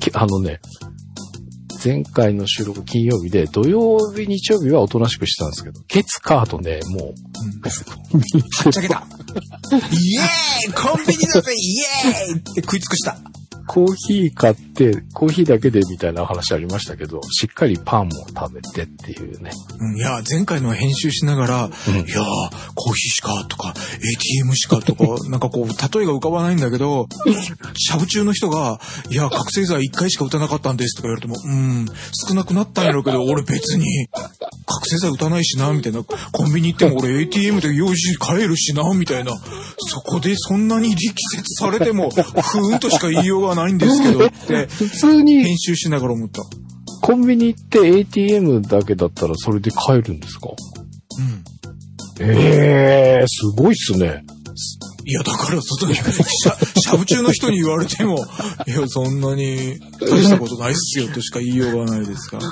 [0.00, 0.60] きあのね、
[1.84, 7.14] 前回の収録金曜日で、土曜日、日曜日はおとなしくしてたんですけど、月、カーとね、もう、
[7.66, 9.06] はっちゃけた。
[9.72, 13.18] イエーイコンビニだぜイエーイって食いつくした。
[13.72, 19.50] コーヒー買って、コーヒーだけでみたいな話ありましたけど、しっかりパンも食べてっていうね。
[19.80, 22.06] うん、いや、前回のは編集しながら、んいやー、
[22.74, 27.08] コーヒーしかとか、ATM しかとか、 なんかこう、例えが浮かばないんだけど、
[27.74, 31.86] しゃぶ中の人が、いや、覚醒剤1回しか打たなかったんですとか言われても、うん、
[32.28, 33.86] 少なくなったんやろうけど、俺別に、
[34.66, 36.04] 覚醒剤打たないしな、みたいな。
[36.04, 39.32] コンビニ行っても俺 ATM で用紙買えるしな、みたいな。
[39.78, 46.42] そこでそんなに力説されても、ふーんとしか言いようがないんですけどって、 普通に編集しながら思った。
[47.02, 50.48] コンビニ行って ATM だけだったらそれで買えるんですか？
[51.18, 51.44] うん。
[52.24, 54.24] ええー、すごいっすね。
[55.04, 58.18] いや、だから、その、しゃ、しゃぶ中の人に言われても、
[58.68, 62.42] いや、そんなに大したことないっすよとしか言いようがないですから。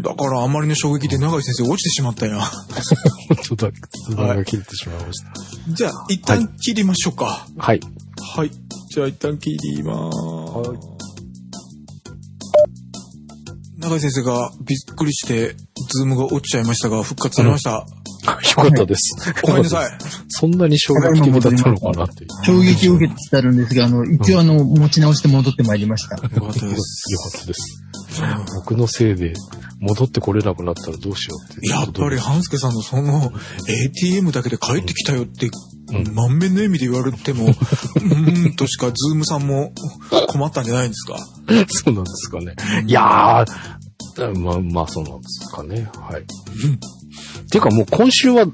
[0.00, 2.40] だから、あまりの衝撃で長井先生落ちてしまったよ。
[3.42, 3.70] ちょっと
[4.08, 5.72] 通談が切れてしまいました。
[5.74, 7.46] じゃあ、一旦切りましょうか。
[7.58, 7.74] はい。
[7.74, 7.80] はい。
[8.90, 10.94] じゃあ、一旦切りまーす。
[13.78, 15.54] 長井先生がびっくりして、
[15.90, 17.70] ズームが落ちちゃいましたが、復活されました。
[17.70, 17.86] よ
[18.56, 19.34] かったです。
[19.42, 19.90] ごめんなさい。
[20.28, 22.30] そんなに衝撃的だったのかなっていう。
[22.44, 26.14] 衝撃を受けてたるんですが、あの、一応あの、持ち直して戻ってまいりました。
[26.16, 27.38] よかったでよかす。
[27.38, 27.84] ったです。
[28.54, 29.34] 僕のせいで
[29.80, 31.68] 戻ってこれなくなったらどうしようって。
[31.68, 33.32] やっぱり、半助さんのその、
[33.68, 35.73] ATM だけで帰ってきたよって、うん
[36.14, 39.72] 満面の意味で言われても、うーんとしか、ズームさんも
[40.28, 41.16] 困ったんじゃないんですか？
[41.68, 42.54] そうなんですかね。
[42.86, 45.88] いやー、まあ、まあ、そうなんですかね。
[45.94, 46.22] はい。
[46.22, 46.24] っ
[47.50, 48.46] ていうかもう今週は、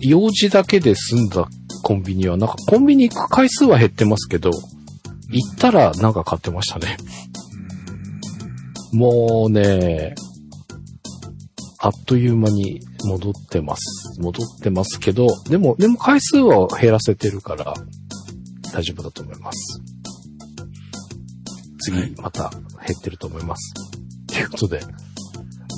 [0.00, 1.48] 用事だけで済んだ
[1.82, 4.50] コンビニは、なんかコンビニ行く回数は減ってますけど、
[5.30, 6.96] 行ったらなんか買ってましたね。
[8.92, 10.14] もうね、
[11.80, 14.20] あっという間に戻ってます。
[14.20, 17.74] 戻ってますけど、でも、でも回数は減らせてるから、
[18.72, 19.80] 大丈夫だと思います。
[21.80, 23.74] 次、また減ってると思います。
[24.26, 24.80] ということで、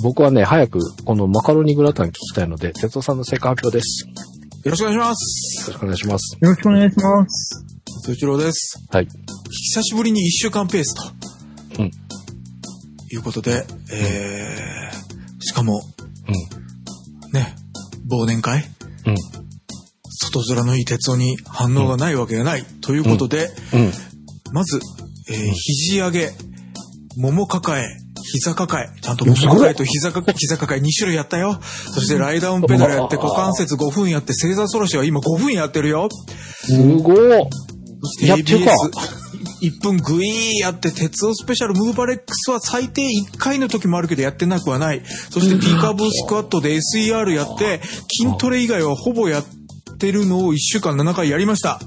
[0.03, 4.05] 僕はね、早くこのマカロニグラタン聞きたいので、哲夫さんの成果発表です。
[4.07, 4.11] よ
[4.65, 5.67] よろしくお願いします。
[5.67, 6.37] ろしくお願いします。
[6.41, 7.65] よろしくお願いします。
[8.03, 8.83] そちろです。
[8.89, 9.07] はい。
[9.49, 10.95] 久しぶりに一週間ペース
[11.75, 11.83] と。
[11.83, 11.91] うん
[13.13, 15.81] いうことで、えー、しかも、
[18.11, 18.65] 忘年会、
[19.05, 19.15] うん、
[20.29, 23.49] 外面のいい鉄夫に反応がないわけがない、うん、ということで、
[24.53, 24.79] まず、
[25.29, 26.31] えー、肘上げ、
[27.17, 27.85] もも抱え、
[28.33, 31.59] 膝抱え、ちゃんともも抱えと膝抱え、膝抱え2種類やったよ。
[31.93, 36.09] そしてライダウンペダルやって、股関節5分やって、正座そろしは今5分やってるよ。
[36.65, 37.17] すごい。
[38.43, 39.20] て。
[39.61, 45.01] 1分グイーやって、鉄オスペシャルムーバレックスは最低1回の時もあるけどやってなくはない。
[45.29, 49.45] そしてピーカーブースクワットで SER やって、筋トレ以外はほぼやっ
[49.97, 51.79] てるのを1週間7回やりました。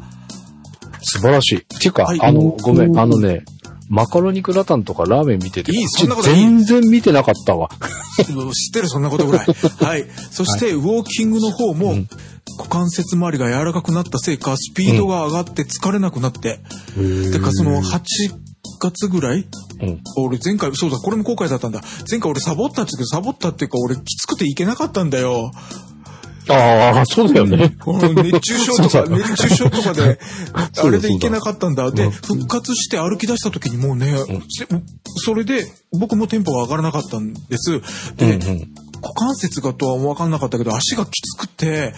[1.02, 1.58] 素晴らしい。
[1.58, 3.44] っていうか、はい、あの、ごめん、あのね、
[3.88, 7.68] マカロニクラタンとかラーメン見てて、いいそんなこと全然見てなかったわ。
[8.16, 9.46] 知ってる、そんなことぐらい。
[9.80, 10.06] はい。
[10.30, 12.08] そして、ウォーキングの方も、うん
[12.56, 16.60] 股関節周りが柔らかくなったせいか、スピードが上がって疲れなくなって、
[17.32, 18.00] てか、その、8
[18.80, 19.46] 月ぐらい？
[19.82, 20.00] うん。
[20.16, 21.80] 俺前回、そうだ、これも後悔だったんだ。
[22.10, 25.50] 前回俺サボったんですけど、サボったっていうか俺きつくていけなかったんだよ。
[26.46, 27.74] ああ、そうだよね。
[27.86, 30.18] 熱中症とか、熱中症とかで、
[30.54, 31.90] あれでいけなかったんだ。
[31.90, 34.14] で、うん復活して歩き出した時にもうね、
[34.50, 34.66] せ
[35.24, 35.66] それで
[35.98, 37.80] 僕もテンポが上がらなかったんです。
[38.16, 38.74] で、うんうん。
[39.04, 41.92] 股関節がとは分かんなかったけど、足がきつくて、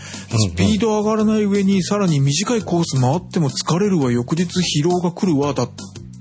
[0.50, 5.70] スピード上がらない上に、さらに短いコース回っても疲れるわ、翌日疲労が来るわ、だっ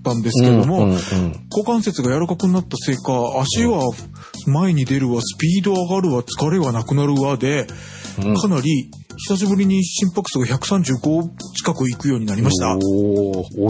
[0.04, 3.82] たんですけども、うんうんうん股関節が柔らかくなったせいか、足は
[4.46, 7.66] 前に出るわ、スピード上がるわ、疲れはなくなるわで、
[8.22, 12.76] うんかなり久しぶりに心拍数が135近く行くようになりました。
[12.76, 12.82] 大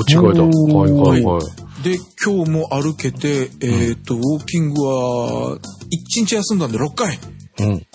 [0.07, 0.43] 違いだ。
[0.43, 1.83] はいはいはい。
[1.83, 5.59] で、今日も歩けて、えっ、と、ウォーキングは、
[5.91, 7.19] 1日休んだんで6回
[7.59, 7.85] うん。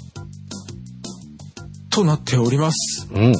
[1.91, 3.09] となっております。
[3.12, 3.34] うん。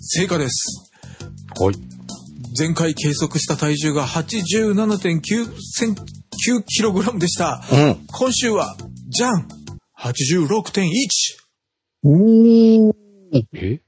[0.00, 0.90] 成果です。
[1.58, 1.74] はい。
[2.58, 7.62] 前回計測した体重が87.9セン9キログラムでした。
[7.72, 8.06] うん。
[8.10, 8.76] 今週は、
[9.08, 9.46] じゃん
[9.98, 10.88] !86.1!
[12.02, 12.92] おー。
[13.52, 13.80] え？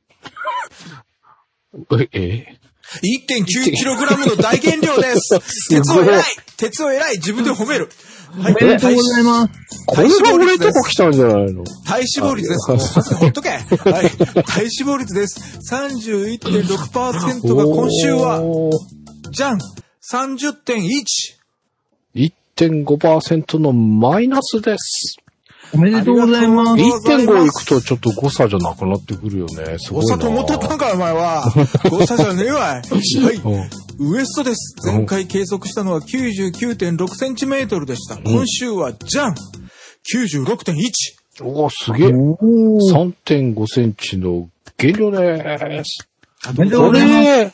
[1.90, 2.58] え、え
[3.28, 5.40] ？1.9キログラムの大減量です
[5.70, 6.24] 鉄を偉い
[6.58, 7.90] 鉄を偉い自分で褒める
[8.34, 9.52] はい、おめでとうございます。
[9.86, 11.64] これが俺とこ来たんじゃないの？
[11.84, 12.70] 体脂肪率です。
[12.70, 12.78] もう
[13.18, 13.50] ほっとけ。
[13.50, 13.60] はい。
[13.60, 15.58] 体脂肪率です。
[15.70, 18.40] 31.6%が今週は、
[19.30, 19.58] じゃん
[20.10, 21.40] !30.1!
[22.14, 25.16] 1.5%のマイナスです。
[25.74, 26.72] おめでとうございます。
[26.72, 29.78] ありがとうございます1.5いくとちょっと誤差じゃなくなってくるよね。
[29.78, 30.16] すごいな。
[30.16, 31.44] 誤差と思ったったんか、お前は。
[31.90, 32.62] 誤差じゃねえわい。
[32.62, 32.80] は
[33.32, 33.36] い。
[33.36, 34.74] うんウエストです。
[34.84, 38.16] 前回計測したのは99.6センチメートルでした。
[38.16, 41.44] 今週は、じゃん !96.1!
[41.44, 42.08] おーすげえ。
[42.08, 46.08] おー3.5センチの減量です。
[46.44, 47.52] あおめでとうこございますれ、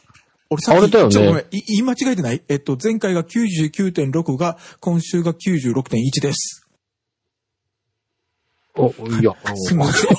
[0.51, 2.41] 俺さっき、あれだよねちょっとごめん、い言い間違えてない？
[2.49, 6.58] えっと、前回が99.6が、今週が96.1です。
[8.79, 10.11] お、いや、すみません。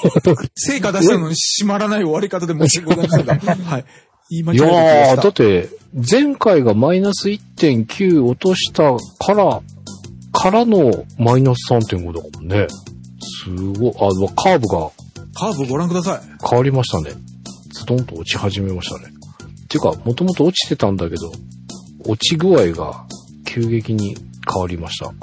[0.55, 3.55] 成果出したのに閉まらない終わり方で申し訳ございませんが。
[3.70, 3.86] はい。
[4.30, 5.22] 言い間違いえてきまやー、した。
[5.24, 5.70] だって、
[6.12, 9.62] 前回がマイナス1.9落としたから、
[10.32, 12.68] からのマイナス3.5だもんね。
[13.43, 13.49] す
[13.80, 14.91] ごい、あ、カーブが
[15.34, 16.22] カーブご覧ください。
[16.47, 17.12] 変わりましたね。
[17.72, 19.05] ズドンと落ち始めましたね。
[19.64, 21.32] っていうか、もともと落ちてたんだけど、
[22.05, 23.05] 落ち具合が
[23.45, 24.16] 急激に
[24.51, 25.14] 変わりました。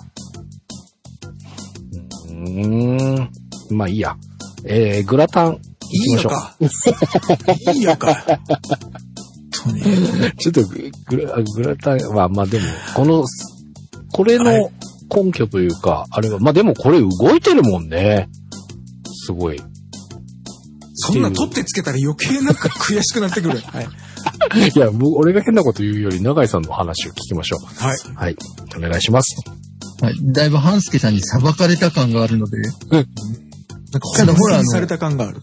[2.46, 3.30] うーん。
[3.70, 4.16] まあいいや。
[4.64, 7.46] えー、グラタン、いい行きまのしょう。
[7.46, 7.72] か。
[7.72, 8.40] いいよか。
[10.38, 13.24] ちょっとググラ、グラタンは、まあでも、この、
[14.12, 14.70] これはいの
[15.24, 18.28] 根拠というか、あれは、まあでもこれ動いてるもんね。
[19.26, 19.60] すごい。
[20.94, 23.58] そんな取ってつけたら余計なんか悔しくなってくる。
[23.58, 23.88] はい。
[24.74, 27.66] いや、もう俺が変なこと言うより、永井さんの話を聞きましょう。
[27.66, 27.96] はい。
[28.14, 28.36] はい。
[28.76, 29.36] お願いします。
[30.00, 30.14] はい。
[30.32, 33.08] だいぶ半助さんに裁かれた感があるので、なんか、
[34.16, 35.40] ただほらされた感がある。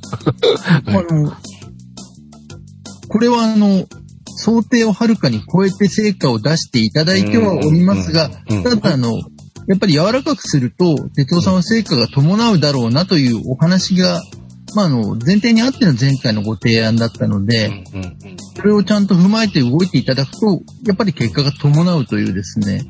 [0.85, 1.33] あ の、
[3.07, 3.87] これはあの、
[4.35, 8.57] 想定をはるかに超えて成果を出していただいてはおりますがうん。
[8.57, 9.13] うん、ただあの、
[9.67, 14.21] やっぱり柔らかくすると、哲夫さんは成果が伴うだろうなというお話が、
[14.75, 18.01] まあ、あの、前提にあっての前回のご提案だったので、うん。
[18.01, 18.17] うん。
[18.55, 22.81] それをちゃんと踏まえて動いていただくと、やっぱり結果が伴うというですね、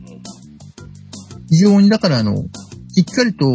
[1.54, 3.46] 非常にだからあの、しっかりと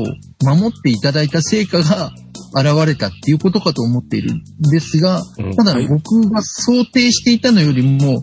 [0.44, 2.12] 守っていただいた成果が
[2.54, 8.18] 現れたっていうことかと思っているんですが、うんただはい僕が想定していたのよりも、や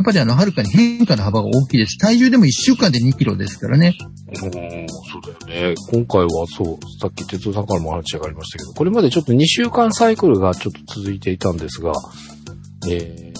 [0.00, 1.98] っぱりあの、はるかに変化の幅が大きいです。
[1.98, 3.94] 体重でも1週間で2キロですからね。
[4.28, 5.74] うんそうだよね。
[5.92, 11.92] 今回はそう、さっき哲夫さんからも話がありましたけど、これまでちょっと2週間サイクルがちょっと続いていたんですが、
[12.88, 13.31] えーえー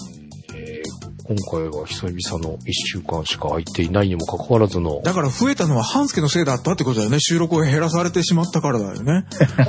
[1.25, 7.19] 今回は久々の1週間しか空いていないにもかかわらずの、だから増えたのは半助のせいだったってことだよね。
[7.21, 9.25] 収録を減らされてしまったからだよね。
[9.59, 9.63] あ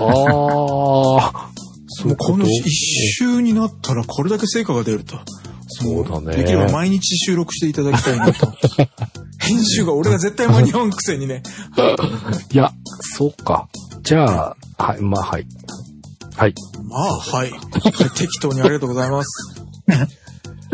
[1.21, 1.51] あ、
[1.87, 5.17] そうこともうこの一週になったらこれだけ成果が出ると。
[5.67, 8.53] そうだねできれば毎日収録していただきたいなと。
[9.39, 11.43] 編集が俺が絶対間に合わんくせにね。
[12.53, 13.69] いや、そうか。
[14.03, 15.47] じゃあ、はい、まあ、はい。
[16.37, 16.55] はい。
[16.89, 17.53] まあ、はい。
[18.17, 19.65] 適当にありがとうございます。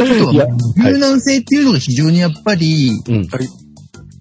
[0.00, 0.32] あと
[0.82, 2.92] 柔軟性っていうのが非常にやっぱり。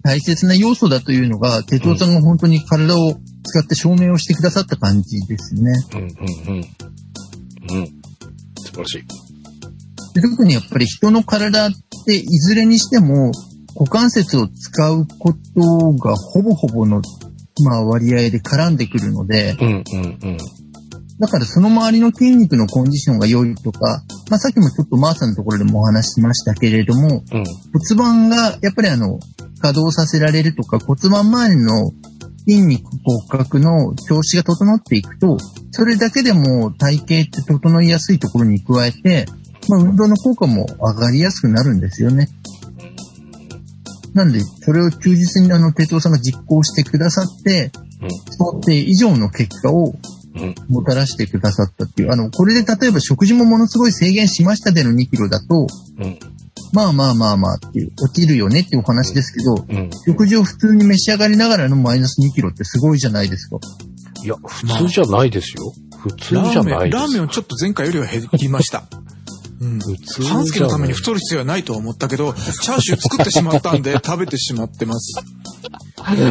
[0.02, 3.12] 大切な要素だというのが、哲夫さんが本当に体を
[3.44, 5.72] 使って証明をしてくださった感じですね。
[5.92, 6.08] うん、うん、
[6.48, 7.80] うん。
[7.80, 7.86] うん。
[8.56, 9.04] 素晴らしい。
[10.14, 11.70] で特にやっぱり人の体っ
[12.06, 13.30] ていずれにしても
[13.78, 17.00] 股関節を使うことがほぼほぼの、
[17.64, 20.38] まあ、割合で絡んでくるので、うん、うん、うん。
[21.20, 27.44] だからその周りの筋肉のコンディションが良いとか、まあ、さっきもちょっとマーさんのところでもお話ししましたけれども、うん。
[27.94, 29.20] 骨盤がやっぱりあの、
[29.60, 31.92] 稼働させられるとか骨盤周りの
[32.48, 35.36] 筋肉骨格の調子が整っていくと、
[35.72, 39.26] それだけでも体型って整いやすいところに加えて、
[39.68, 42.28] まあ運動の効果も上がりやすくなるんですよね。
[44.14, 47.70] なんで、それを忠実にあの、哲夫さんが実行してくださって、
[48.38, 50.19] 想定以上の結果をうん。
[50.68, 55.66] もたらしてくださったっていう、あの、これで例えば食事もものすごい制限しましたでの2キロだと、
[55.98, 56.18] うん。
[56.72, 59.90] まあまあまあまあっていう、落ちるよねっていうお話ですけど、うん。
[60.06, 63.58] 食事を普通に召し上がりながらのマイナス2キロってすごいじゃないですか。
[64.22, 65.72] いや、普通じゃないですよ。
[65.98, 67.02] 普通ラじゃーメン、ないです。
[67.02, 68.84] ラーメンをちょっと前回よりは減りました。
[69.60, 69.78] うん。
[70.26, 75.22] 半助のために太る必要はないとは思ったけど、チャーシュー作ってしまったんで 食べてしまってます。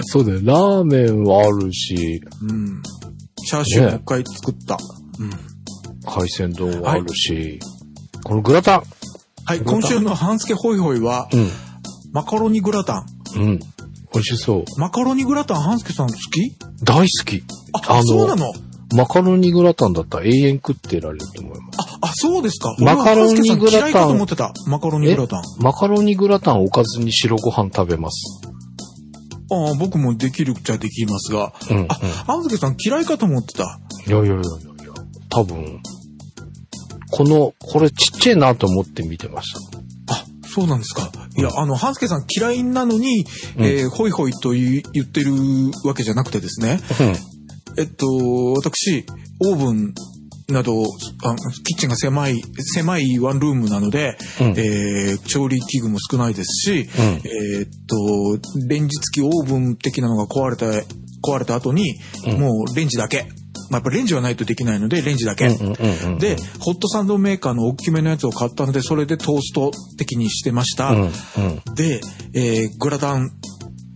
[0.03, 0.39] そうだよ。
[0.43, 2.81] ラーメンはあるし、うん。
[3.49, 4.77] チャーシューもう一回作った。
[5.19, 5.31] うん。
[6.05, 7.59] 海鮮丼はあるし、
[8.23, 8.83] このグラタン。
[9.45, 11.49] はい、今週の半助ホイホイは、うん。
[12.11, 13.05] マカロニグラタン。
[13.37, 13.59] うん。
[14.13, 14.65] 美味しそう。
[14.79, 16.57] マカロニグラタン半助さん好き？
[16.83, 17.43] 大好き。
[17.73, 18.51] あ、あのそうなの？
[18.95, 21.79] マカロニグラタンだったら永遠食ってられると思います。
[22.01, 22.75] あ、あ、そうですか。
[22.79, 24.53] マカロニグラタン俺は半助さん嫌いかと思ってた。
[24.67, 25.43] マカロニグラタン。
[25.59, 28.41] マカロニグラタンおかずに白ご飯食べます。
[29.51, 31.53] ああ、僕もできるっちゃできますが。
[31.69, 31.85] うん、うん。
[31.89, 31.95] あ、
[32.27, 33.79] 半助さん嫌いかと思ってた。
[34.07, 34.41] いやいやいやいや
[35.29, 35.81] 多分、
[37.11, 39.59] この、これちっちゃいなと思って見てました。
[40.13, 41.11] あ、そうなんですか。
[41.35, 43.25] いや、あの、半助さん嫌いなのに、
[43.57, 45.33] うんえーホイホイと言ってる
[45.85, 46.79] わけじゃなくてですね。
[47.77, 48.07] えっと、
[48.55, 49.05] 私、
[49.41, 49.93] オーブン
[50.51, 51.35] など、あ
[51.65, 63.27] キッチンが狭い、狭いワンルームなので、うんえー調理器具も少ないですし、うんえーっと、レンジ付きオーブン的なのが壊れた、壊れた後に、うんもうレンジだけ。
[63.71, 65.45] まあ、やっぱレンジはないとできないので、レンジだけ。
[65.45, 70.89] うんうんうんうんで、ホットサンドメーカーの大きめのやつを買ったので、それでトースト的にしてました。
[70.89, 71.11] うんうん
[71.75, 72.01] で、
[72.33, 73.29] えーグラタン、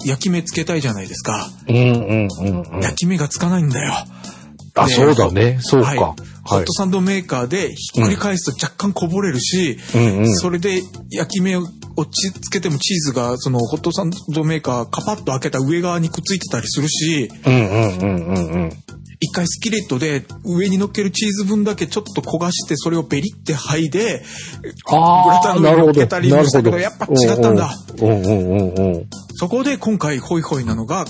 [0.06, 1.50] 焼き目つけたいじゃないですか。
[1.68, 3.94] うんうんうんうん焼き目がつかないんだよ。
[4.76, 5.58] あ、でそうだね。
[5.62, 6.04] そうはいか。
[6.10, 6.74] はいホット。
[6.74, 10.36] サンドメーカーでひっくり返すと若干こぼれるし、うんうん。
[10.36, 11.64] それで焼き目を
[11.96, 18.72] 落ち着けてもチーズがそのホットサンドメーカーカパッと開けた上側にくっついてたりするし、うんうんうんうんうん。
[19.20, 24.22] 一回スキレットで上に乗っけるチーズ分だけちょっと焦がしてそれをベリって剥いで、
[24.88, 27.74] あグラタンの上に乗っけたりもしたけどやっぱ違ったんだ。
[29.36, 31.06] そこで今回ホイホイなのが。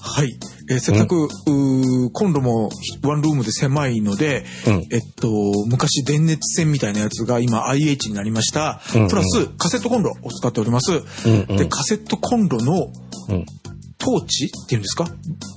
[0.00, 0.38] はい。
[0.68, 2.70] えーせっかく、うーコンロも
[3.02, 5.28] ワンルームで狭いので、うんえっと、
[5.68, 8.80] 昔電熱線みたいなやつが今 IH になりました。
[8.94, 10.92] うんうんプラスカセットコンロを使っております。
[10.92, 12.92] うんうんで、カセットコンロの
[13.28, 13.46] うん。
[13.98, 15.08] トーチっていうんですか？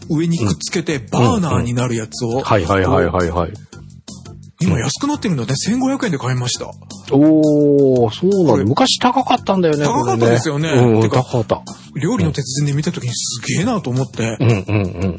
[0.10, 3.54] 上にくっつけてバーナーになるやつを、はいはいはいはいはい。
[4.62, 6.68] 今安くなってるので1500円で買いました。
[7.12, 8.52] おー、そうなんだ。
[8.54, 9.86] これ昔高かったんだよね。
[9.86, 10.70] 高かったですよね
[11.10, 11.64] 高かった。
[11.96, 15.18] 料理の鉄人で見た時にすげえなと思って、うんうんうんうん。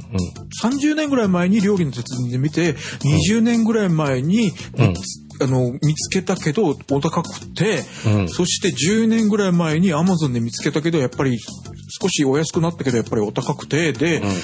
[0.63, 2.75] 30年ぐらい前に料理の鉄人で見て、
[3.29, 4.95] 20年ぐらい前に、うん
[5.43, 11.39] あの、見つけたけど、お高くて、うんそして10年ぐらい前に Amazon で見つけたけど、やっぱり
[12.01, 14.37] 少しお安くなったけど、やっぱりお高くて、で、うんうん。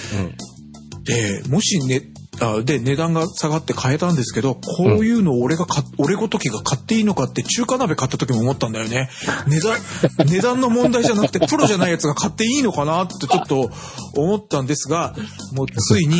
[1.05, 2.03] で、もしね、
[2.41, 9.09] あで、値段が下がって買えたんですけど、こういうのを俺が買っ、俺ごときが買っていいのかって中華鍋買った時も思ったんだよね。
[9.47, 9.79] 値段、
[10.29, 13.71] 値段の問題じゃなくて、プロじゃないやつが買っていいのかなってちょっと
[14.17, 15.15] 思ったんですが、
[15.55, 16.19] もうついに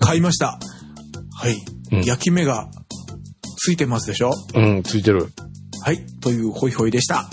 [0.00, 0.58] 買いました。
[1.36, 1.54] はい。
[1.92, 2.68] うん焼き目が
[3.56, 4.32] ついてますでしょ？
[4.54, 5.28] うん、ついてる。
[5.82, 6.04] はい。
[6.20, 7.28] というホイホイでした。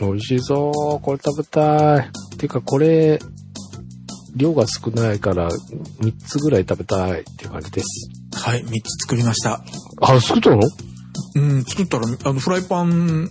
[0.00, 0.98] 美味しいぞー。
[1.00, 2.10] これ食べたい。
[2.38, 3.18] てか、これ、
[4.34, 8.08] 量が少ないから、3つぐらい食べたいっていう感じです。
[8.34, 8.64] はい。
[8.64, 9.62] 3つ作りました。
[10.00, 10.62] あ、作ったの？
[11.34, 13.30] うん、作ったら、あの、フライパン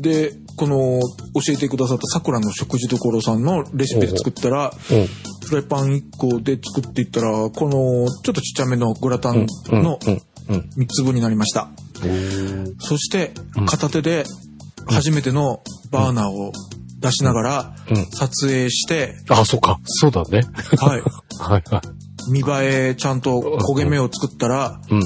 [0.00, 1.00] で、この、
[1.34, 5.06] 教えてくださった桜の食事処さんのレシピで作ったら、うん。
[5.46, 9.82] フライパン1個で作っていったら、この、ちょっとちっちゃめのグラタンうん。
[9.82, 10.22] のうん。
[10.48, 10.70] うん。
[10.76, 11.68] 3つ分になりました。
[12.80, 13.32] そして、
[13.66, 14.24] 片手で
[14.86, 16.52] 初めてのバーナーを
[16.98, 18.06] 出しながらうん。
[18.06, 19.78] 撮影して、あ、そっか。
[19.84, 20.42] そうだね。
[20.78, 21.02] はい。
[21.38, 22.30] はいはい。
[22.30, 25.02] 見栄えちゃんと焦げ目を作ったら、うん。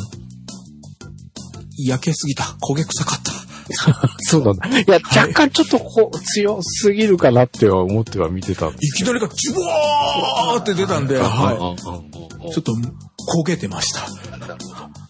[1.78, 2.44] 焼けすぎた。
[2.60, 3.32] 焦げ臭かった。
[4.20, 4.68] そうなんだ。
[4.80, 12.48] いや、若干ちょっとこう、強すぎるかなっては思っては見てたんでいきなりがジュワーって出たんで、はい。
[12.48, 12.52] い。
[12.52, 14.00] ちょっと焦げてました。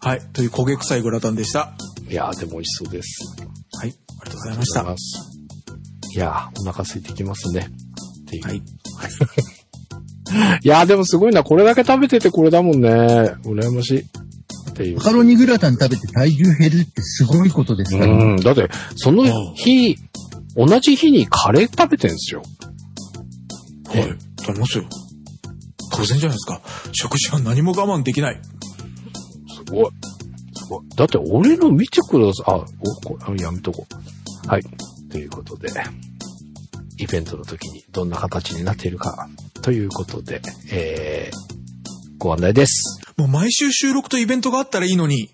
[0.00, 0.20] はい。
[0.32, 1.72] という焦げ臭いグラタンでした。
[2.08, 3.24] いやー、でも美味しそうです。
[3.78, 3.94] はい。
[4.20, 5.31] ありがとうございました。
[6.14, 7.68] いやー、お腹空いてきますね。
[8.22, 8.54] っていう。
[8.54, 8.62] い。
[10.62, 11.42] いやー、でもすごいな。
[11.42, 12.88] これだけ食べててこれだもんね。
[13.44, 14.00] 羨ましい。
[14.00, 15.02] っていうマ。
[15.02, 18.36] カロニグラタン食べて体重減るってすごいことですから、うん。
[18.36, 19.98] だって、その日、
[20.56, 22.42] 同じ日にカレー食べてんすよ。
[23.88, 24.14] はい。
[24.40, 24.84] 食べますよ。
[25.92, 26.60] 当然じゃないですか。
[26.92, 28.40] 食事は何も我慢できない。
[29.66, 29.84] すごい。
[30.54, 30.82] すごい。
[30.96, 32.44] だって俺の見てください。
[32.48, 32.64] あ、お
[33.08, 33.86] こあやめとこ
[34.46, 34.48] う。
[34.48, 34.62] はい。
[35.12, 35.68] ということで、
[36.96, 39.28] イベントの時にどんな形になっているか、
[39.60, 40.40] ということで、
[40.72, 42.98] えー、ご案内です。
[43.18, 45.28] もう毎週収録とイベントがあったらいいのに。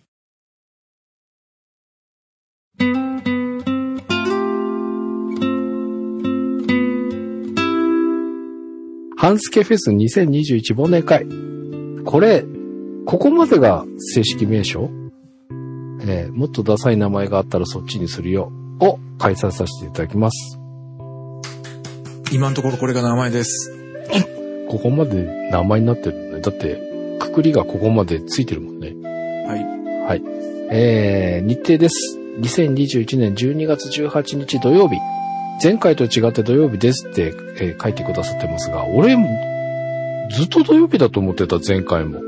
[9.16, 11.24] ハンスケフェス2021忘年会。
[12.04, 12.44] これ、
[13.06, 14.90] ここまでが正式名称？
[16.00, 18.50] えーもっとダサい名前があったらそっちにするよ。
[18.80, 20.58] を開催させていただきます。
[22.32, 23.74] 今のところこれが名前です。
[24.68, 26.40] ここまで名前になってるね。
[26.40, 26.80] だって、
[27.18, 28.88] くくりがここまでついてるもんね。
[29.48, 29.64] はい。
[30.04, 30.22] はい。
[30.70, 32.18] えー、日程です。
[32.40, 34.96] 2021年12月18日土曜日。
[35.62, 39.16] 前回と違って土曜日ですって、えー書いてくださってますが、俺、
[40.30, 42.20] ずっと土曜日だと思ってた、前回も。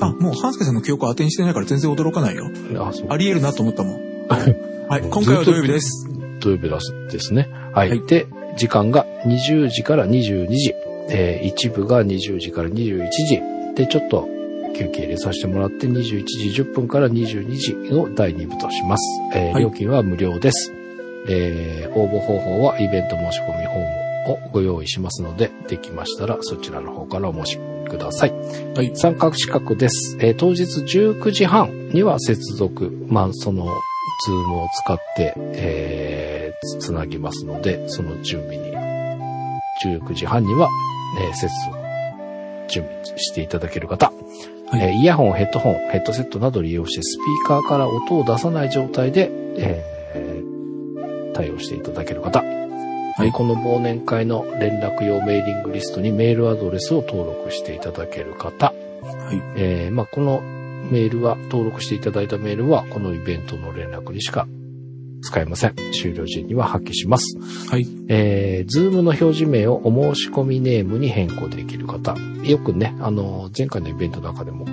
[0.00, 2.48] あ、もう、ハンスケさんの記憶を当てにしてないから全然驚かないよ。
[2.78, 3.06] あ、そう。
[3.10, 4.00] あり得るなと思ったもん。
[4.88, 5.02] はい。
[5.02, 6.08] 今回は土曜日です。
[6.40, 7.50] 土曜日ですですね。
[7.74, 7.90] はい。
[7.90, 8.26] はいで、
[8.56, 10.74] 時間が20時から22時。
[11.10, 13.42] えー一部が20時から21時。
[13.74, 14.26] で、ちょっと
[14.74, 19.20] 休憩入れさせてもらって21時10分から22時の第2部とします。
[19.34, 20.72] えーはい料金は無料です。
[21.28, 27.58] えー、応募方法はイベント申し込みフォームをご用意しますので、できましたらそちらの方からお申し
[27.90, 28.32] ください。
[28.74, 28.96] はい。
[28.96, 30.16] 参加資格です。
[30.20, 33.68] えー当日19時半には接続、まあ、その、
[34.24, 38.72] ズームを使って、えーつつなぎますので、その準備に、
[39.84, 40.68] 19時半には、
[41.20, 41.78] えー接続、
[42.68, 44.12] 準備していただける方、は
[44.78, 44.82] い。
[44.82, 49.98] えーイヤホン、ヘッドホン、ヘッドセットなどを利用してスピーカーから音を出さない状態で、えー
[51.34, 53.30] 対応していただける方、はい。
[53.30, 59.40] この忘年会の連絡用メーリングリストにメールアドレスを登録していただける方、はい。
[59.56, 60.42] えーまあ、この
[60.90, 64.46] メールは、登録していただいたメールは、このイベントの連絡にしか
[65.22, 65.74] 使えません。
[65.92, 67.38] 終了時には破棄します。
[67.68, 67.86] はい。
[68.08, 72.16] えー、ズームの表示名をお申し込みネームに変更できる方。
[72.44, 74.66] よくね、あの、前回のイベントの中でも、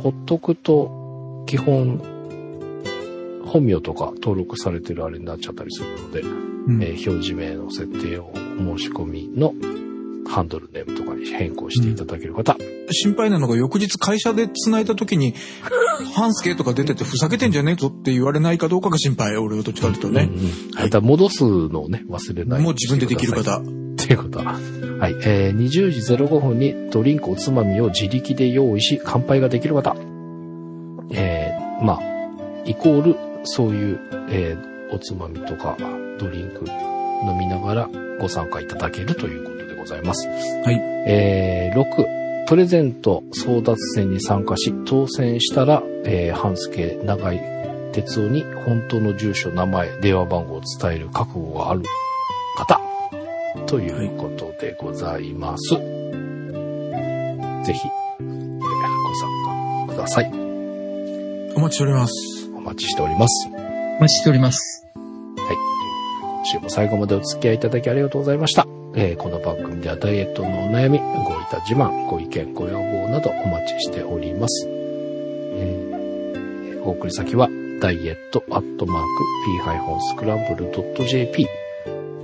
[0.00, 2.00] ほっとくと、基本、
[3.44, 9.52] 本名とか登録されてるあれになっちゃったりするので、うんえー表示名の設定をお申し込みの
[10.32, 12.56] ハンドルネームとかに変更していただける方。
[12.90, 15.34] 心配なのが翌日会社で繋いだ時に、
[16.14, 19.36] 半助とか出ててふざけてんじゃねえぞって言われないかどうかが心配。
[19.36, 20.30] 俺はどっちかっていうとね。
[20.32, 23.62] うんうんはいまた戻すのをね、忘れないもう自分でできるしてくださ
[24.12, 24.44] いうことは。
[24.54, 25.16] はい。
[25.24, 29.96] えー、20時05分にドリンクおつまみを自力で用意し、乾杯ができる方。
[31.12, 32.00] えー、まあ、
[32.64, 35.76] イコール、そういう、えー、おつまみとか、
[36.18, 36.64] ドリンク
[37.26, 40.28] 飲みながらご参加いただけるということでございます。
[40.28, 40.80] はい。
[41.06, 47.40] えー、6、プレゼント争奪戦に参加し、当選したら、えー、半助長井
[47.92, 51.82] 哲夫に本当の住所、名前、電話番号を伝える覚悟がある
[52.56, 52.80] 方、
[53.66, 55.70] ということでございます。
[55.70, 55.78] ぜ
[57.72, 58.52] ひ、えー
[59.12, 60.32] ご参加ください。
[61.54, 62.50] お待ちしております。
[62.54, 63.48] お待ちしております。
[63.48, 64.86] お待ちしております。
[66.42, 68.71] 今週も最後までお付き合いいただきありがとうございました。
[68.94, 71.04] えーこの番組ではダイエットのお悩み、ご
[71.40, 74.66] いた自慢、ご意見、ご要望などお待ちしております。
[74.68, 77.48] えーお送り先は、
[77.80, 79.08] ダイエットアットマーク
[80.16, 81.46] p-scramble.jp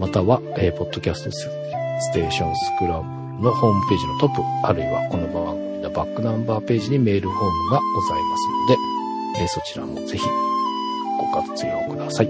[0.01, 1.49] または、えーポッドキャストス
[2.13, 8.49] テーションスクランブルのホームページのトップ、あるいはこの番組のバックナンバーページにメールフォームがございます
[9.33, 10.27] ので、えーそちらもぜひ
[11.19, 12.29] ご活用ください。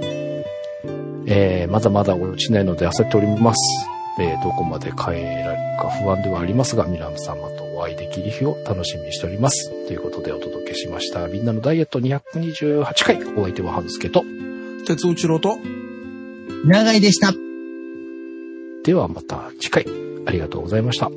[1.31, 3.59] えーまだまだ落ちないので焦っております。
[4.21, 9.71] えーどこまで変えられるか不安ではありますが、皆様とお会いできる日を楽しみにしております。
[9.87, 11.27] ということでお届けしました。
[11.29, 13.23] みんなのダイエット228回。
[13.37, 14.25] お相手はハンスケと。
[14.87, 15.59] 鉄尾一郎と、
[16.65, 17.33] 長井でした。
[18.85, 19.87] ではまた次回。
[20.27, 21.07] ありがとうございました。
[21.07, 21.17] あり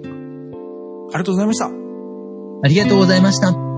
[1.13, 1.65] がとうございました。
[2.63, 3.70] ありがとうございました。